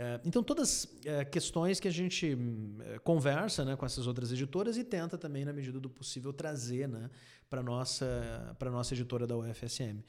É, 0.00 0.20
então, 0.24 0.44
todas 0.44 0.96
é, 1.04 1.24
questões 1.24 1.80
que 1.80 1.88
a 1.88 1.90
gente 1.90 2.38
é, 2.84 3.00
conversa 3.00 3.64
né, 3.64 3.74
com 3.74 3.84
essas 3.84 4.06
outras 4.06 4.30
editoras 4.30 4.76
e 4.76 4.84
tenta 4.84 5.18
também, 5.18 5.44
na 5.44 5.52
medida 5.52 5.80
do 5.80 5.90
possível, 5.90 6.32
trazer 6.32 6.88
né, 6.88 7.10
para 7.50 7.58
a 7.58 7.64
nossa, 7.64 8.56
nossa 8.70 8.94
editora 8.94 9.26
da 9.26 9.36
UFSM. 9.36 10.04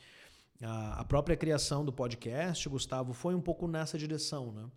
A, 0.62 1.02
a, 1.02 1.04
própria 1.04 1.36
criação 1.36 1.84
do 1.84 1.91
podcast, 1.91 2.69
Gustavo, 2.69 3.13
foi 3.13 3.34
um 3.34 3.41
pouco 3.41 3.67
nessa 3.67 3.97
direção, 3.97 4.52
né? 4.52 4.69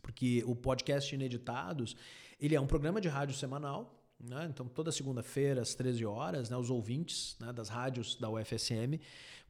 porque 0.00 0.42
o 0.46 0.56
podcast 0.56 1.14
Ineditados 1.14 1.94
ele 2.40 2.54
é 2.54 2.60
um 2.60 2.66
programa 2.66 2.98
de 2.98 3.08
rádio 3.08 3.36
semanal, 3.36 3.99
né? 4.20 4.46
Então, 4.50 4.66
toda 4.66 4.92
segunda-feira, 4.92 5.62
às 5.62 5.74
13 5.74 6.04
horas, 6.04 6.50
né, 6.50 6.56
os 6.56 6.70
ouvintes 6.70 7.36
né, 7.40 7.52
das 7.52 7.68
rádios 7.68 8.16
da 8.16 8.28
UFSM 8.28 9.00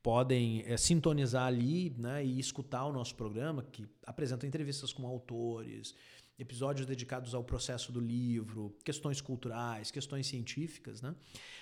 podem 0.03 0.63
é, 0.67 0.77
sintonizar 0.77 1.47
ali 1.47 1.95
né, 1.99 2.25
e 2.25 2.39
escutar 2.39 2.87
o 2.87 2.93
nosso 2.93 3.15
programa, 3.15 3.63
que 3.63 3.87
apresenta 4.07 4.47
entrevistas 4.47 4.93
com 4.93 5.07
autores, 5.07 5.95
episódios 6.39 6.87
dedicados 6.87 7.35
ao 7.35 7.45
processo 7.45 7.93
do 7.93 8.01
livro, 8.01 8.75
questões 8.83 9.21
culturais, 9.21 9.91
questões 9.91 10.27
científicas. 10.27 11.03
Né? 11.03 11.15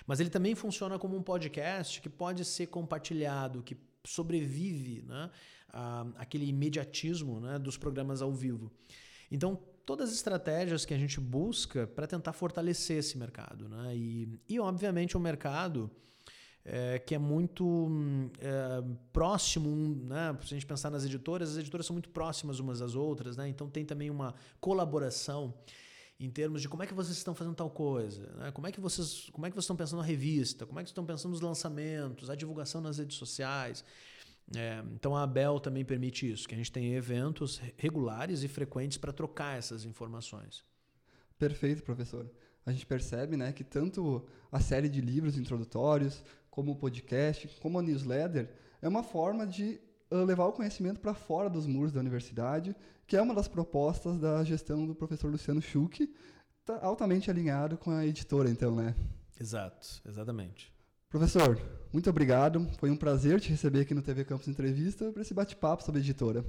Mas 0.07 0.19
ele 0.19 0.29
também 0.29 0.55
funciona 0.55 0.97
como 0.97 1.17
um 1.17 1.21
podcast 1.21 1.99
que 1.99 2.09
pode 2.09 2.45
ser 2.45 2.67
compartilhado, 2.67 3.61
que 3.61 3.75
sobrevive 4.05 5.01
né, 5.01 5.29
a, 5.73 6.07
aquele 6.15 6.47
imediatismo 6.47 7.41
né, 7.41 7.59
dos 7.59 7.77
programas 7.77 8.21
ao 8.21 8.31
vivo. 8.31 8.71
Então, 9.29 9.59
todas 9.89 10.09
as 10.11 10.15
estratégias 10.17 10.85
que 10.85 10.93
a 10.93 10.97
gente 10.99 11.19
busca 11.19 11.87
para 11.87 12.05
tentar 12.05 12.31
fortalecer 12.31 12.97
esse 12.97 13.17
mercado. 13.17 13.67
Né? 13.67 13.97
E, 13.97 14.39
e 14.47 14.59
obviamente, 14.59 15.17
o 15.17 15.19
um 15.19 15.23
mercado 15.23 15.89
é, 16.63 16.99
que 16.99 17.15
é 17.15 17.17
muito 17.17 17.89
é, 18.39 18.83
próximo, 19.11 19.95
né? 20.05 20.37
se 20.41 20.53
a 20.53 20.57
gente 20.57 20.67
pensar 20.67 20.91
nas 20.91 21.03
editoras, 21.05 21.53
as 21.53 21.57
editoras 21.57 21.87
são 21.87 21.95
muito 21.95 22.09
próximas 22.09 22.59
umas 22.59 22.77
das 22.77 22.93
outras, 22.93 23.35
né? 23.35 23.49
então 23.49 23.67
tem 23.67 23.83
também 23.83 24.11
uma 24.11 24.35
colaboração 24.61 25.55
em 26.19 26.29
termos 26.29 26.61
de 26.61 26.69
como 26.69 26.83
é 26.83 26.85
que 26.85 26.93
vocês 26.93 27.17
estão 27.17 27.33
fazendo 27.33 27.55
tal 27.55 27.71
coisa, 27.71 28.31
né? 28.37 28.51
como 28.51 28.67
é 28.67 28.71
que 28.71 28.79
vocês 28.79 29.27
como 29.31 29.47
é 29.47 29.49
que 29.49 29.55
vocês 29.55 29.63
estão 29.63 29.75
pensando 29.75 30.01
na 30.01 30.05
revista, 30.05 30.67
como 30.67 30.79
é 30.79 30.83
que 30.83 30.89
estão 30.89 31.03
pensando 31.03 31.31
nos 31.31 31.41
lançamentos, 31.41 32.29
a 32.29 32.35
divulgação 32.35 32.79
nas 32.79 32.99
redes 32.99 33.17
sociais. 33.17 33.83
É, 34.55 34.83
então 34.93 35.15
a 35.15 35.23
Abel 35.23 35.59
também 35.59 35.85
permite 35.85 36.31
isso, 36.31 36.47
que 36.47 36.55
a 36.55 36.57
gente 36.57 36.71
tem 36.71 36.93
eventos 36.93 37.61
regulares 37.77 38.43
e 38.43 38.47
frequentes 38.47 38.97
para 38.97 39.13
trocar 39.13 39.57
essas 39.57 39.85
informações. 39.85 40.63
Perfeito, 41.37 41.83
professor. 41.83 42.29
A 42.65 42.71
gente 42.71 42.85
percebe 42.85 43.37
né, 43.37 43.51
que 43.51 43.63
tanto 43.63 44.25
a 44.51 44.59
série 44.59 44.89
de 44.89 45.01
livros 45.01 45.37
introdutórios, 45.37 46.23
como 46.49 46.71
o 46.71 46.75
podcast, 46.75 47.47
como 47.61 47.79
a 47.79 47.81
newsletter, 47.81 48.49
é 48.81 48.87
uma 48.87 49.03
forma 49.03 49.45
de 49.45 49.79
uh, 50.11 50.23
levar 50.23 50.45
o 50.45 50.51
conhecimento 50.51 50.99
para 50.99 51.13
fora 51.13 51.49
dos 51.49 51.65
muros 51.65 51.91
da 51.91 51.99
universidade, 51.99 52.75
que 53.07 53.15
é 53.15 53.21
uma 53.21 53.33
das 53.33 53.47
propostas 53.47 54.19
da 54.19 54.43
gestão 54.43 54.85
do 54.85 54.95
professor 54.95 55.31
Luciano 55.31 55.61
Schuch, 55.61 56.11
tá 56.65 56.79
altamente 56.81 57.29
alinhado 57.29 57.77
com 57.77 57.91
a 57.91 58.05
editora, 58.05 58.49
então, 58.49 58.75
né? 58.75 58.95
Exato, 59.39 60.01
exatamente. 60.07 60.71
Professor, 61.09 61.59
muito 61.91 62.07
obrigado. 62.07 62.69
Foi 62.77 62.91
um 62.91 62.95
prazer 62.95 63.41
te 63.41 63.49
receber 63.49 63.81
aqui 63.81 63.95
no 63.95 64.01
TV 64.03 64.23
Campus 64.23 64.47
Entrevista 64.47 65.11
para 65.11 65.23
esse 65.23 65.33
bate-papo 65.33 65.83
sobre 65.83 66.01
editora. 66.01 66.45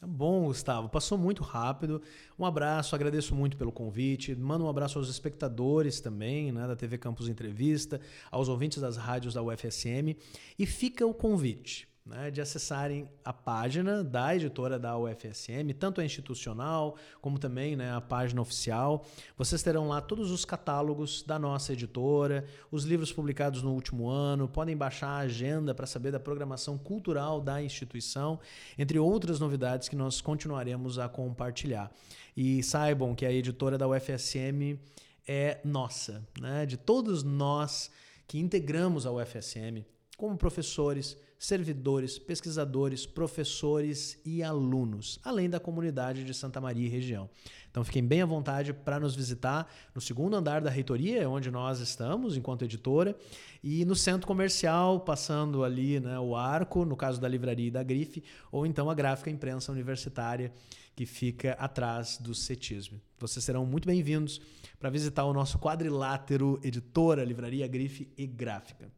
Tá 0.00 0.04
bom, 0.04 0.46
Gustavo. 0.46 0.88
Passou 0.88 1.16
muito 1.16 1.44
rápido. 1.44 2.02
Um 2.36 2.44
abraço, 2.44 2.96
agradeço 2.96 3.36
muito 3.36 3.56
pelo 3.56 3.70
convite. 3.70 4.34
Mando 4.34 4.64
um 4.64 4.68
abraço 4.68 4.98
aos 4.98 5.08
espectadores 5.08 6.00
também, 6.00 6.50
né, 6.50 6.66
da 6.66 6.74
TV 6.74 6.98
Campus 6.98 7.28
Entrevista, 7.28 8.00
aos 8.32 8.48
ouvintes 8.48 8.82
das 8.82 8.96
rádios 8.96 9.34
da 9.34 9.42
UFSM. 9.44 10.16
E 10.58 10.66
fica 10.66 11.06
o 11.06 11.14
convite 11.14 11.86
né, 12.04 12.30
de 12.30 12.38
acessarem 12.40 13.08
a 13.24 13.32
página 13.32 14.04
da 14.04 14.36
editora 14.36 14.78
da 14.78 14.96
UFSM, 14.98 15.72
tanto 15.78 16.02
a 16.02 16.04
institucional 16.04 16.96
como 17.18 17.38
também 17.38 17.76
né, 17.76 17.94
a 17.94 18.00
página 18.00 18.42
oficial. 18.42 19.06
Vocês 19.38 19.62
terão 19.62 19.88
lá 19.88 20.02
todos 20.02 20.30
os 20.30 20.44
catálogos 20.44 21.22
da 21.22 21.38
nossa 21.38 21.72
editora, 21.72 22.44
os 22.70 22.84
livros 22.84 23.10
publicados 23.10 23.62
no 23.62 23.72
último 23.72 24.06
ano, 24.06 24.46
podem 24.46 24.76
baixar 24.76 25.08
a 25.08 25.18
agenda 25.18 25.74
para 25.74 25.86
saber 25.86 26.10
da 26.10 26.20
programação 26.20 26.76
cultural 26.76 27.40
da 27.40 27.62
instituição, 27.62 28.38
entre 28.76 28.98
outras 28.98 29.40
novidades 29.40 29.88
que 29.88 29.96
nós 29.96 30.20
continuaremos 30.20 30.98
a 30.98 31.08
compartilhar. 31.08 31.90
E 32.36 32.62
saibam 32.62 33.14
que 33.14 33.24
a 33.24 33.32
editora 33.32 33.78
da 33.78 33.88
UFSM 33.88 34.78
é 35.26 35.58
nossa, 35.64 36.22
né, 36.38 36.66
de 36.66 36.76
todos 36.76 37.22
nós 37.22 37.90
que 38.28 38.38
integramos 38.38 39.06
a 39.06 39.12
UFSM 39.12 39.93
como 40.16 40.36
professores, 40.36 41.16
servidores, 41.38 42.18
pesquisadores, 42.18 43.04
professores 43.04 44.18
e 44.24 44.42
alunos, 44.42 45.18
além 45.22 45.50
da 45.50 45.60
comunidade 45.60 46.24
de 46.24 46.32
Santa 46.32 46.60
Maria 46.60 46.86
e 46.86 46.88
região. 46.88 47.28
Então 47.70 47.84
fiquem 47.84 48.04
bem 48.04 48.22
à 48.22 48.26
vontade 48.26 48.72
para 48.72 49.00
nos 49.00 49.14
visitar 49.14 49.68
no 49.94 50.00
segundo 50.00 50.36
andar 50.36 50.60
da 50.60 50.70
reitoria, 50.70 51.28
onde 51.28 51.50
nós 51.50 51.80
estamos 51.80 52.36
enquanto 52.36 52.64
editora, 52.64 53.16
e 53.62 53.84
no 53.84 53.96
centro 53.96 54.26
comercial, 54.26 55.00
passando 55.00 55.64
ali 55.64 55.98
né, 55.98 56.18
o 56.18 56.36
arco, 56.36 56.84
no 56.84 56.96
caso 56.96 57.20
da 57.20 57.28
livraria 57.28 57.68
e 57.68 57.70
da 57.70 57.82
grife, 57.82 58.22
ou 58.52 58.64
então 58.64 58.88
a 58.88 58.94
gráfica 58.94 59.30
imprensa 59.30 59.72
universitária 59.72 60.52
que 60.94 61.04
fica 61.04 61.52
atrás 61.54 62.18
do 62.18 62.34
CETISM. 62.34 63.00
Vocês 63.18 63.44
serão 63.44 63.66
muito 63.66 63.86
bem-vindos 63.86 64.40
para 64.78 64.90
visitar 64.90 65.24
o 65.24 65.32
nosso 65.32 65.58
quadrilátero 65.58 66.60
editora, 66.62 67.24
livraria, 67.24 67.66
grife 67.66 68.08
e 68.16 68.26
gráfica. 68.26 68.88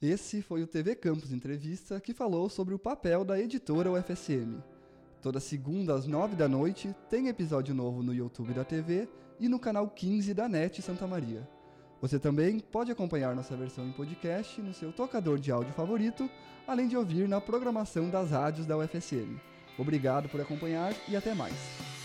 Esse 0.00 0.42
foi 0.42 0.62
o 0.62 0.66
TV 0.66 0.94
Campus 0.94 1.32
Entrevista 1.32 2.00
que 2.00 2.14
falou 2.14 2.48
sobre 2.48 2.72
o 2.72 2.78
papel 2.78 3.24
da 3.24 3.40
editora 3.40 3.90
UFSM. 3.90 4.62
Toda 5.20 5.40
segunda 5.40 5.92
às 5.92 6.06
nove 6.06 6.36
da 6.36 6.48
noite 6.48 6.94
tem 7.10 7.26
episódio 7.26 7.74
novo 7.74 8.00
no 8.00 8.14
YouTube 8.14 8.54
da 8.54 8.62
TV 8.62 9.08
e 9.40 9.48
no 9.48 9.58
canal 9.58 9.90
15 9.90 10.32
da 10.34 10.48
NET 10.48 10.80
Santa 10.82 11.04
Maria. 11.04 11.48
Você 12.00 12.16
também 12.16 12.60
pode 12.60 12.92
acompanhar 12.92 13.34
nossa 13.34 13.56
versão 13.56 13.88
em 13.88 13.92
podcast 13.92 14.62
no 14.62 14.72
seu 14.72 14.92
tocador 14.92 15.36
de 15.36 15.50
áudio 15.50 15.74
favorito, 15.74 16.30
além 16.64 16.86
de 16.86 16.96
ouvir 16.96 17.26
na 17.26 17.40
programação 17.40 18.08
das 18.08 18.30
rádios 18.30 18.66
da 18.66 18.78
UFSM. 18.78 19.36
Obrigado 19.76 20.28
por 20.28 20.40
acompanhar 20.40 20.94
e 21.08 21.16
até 21.16 21.34
mais. 21.34 21.97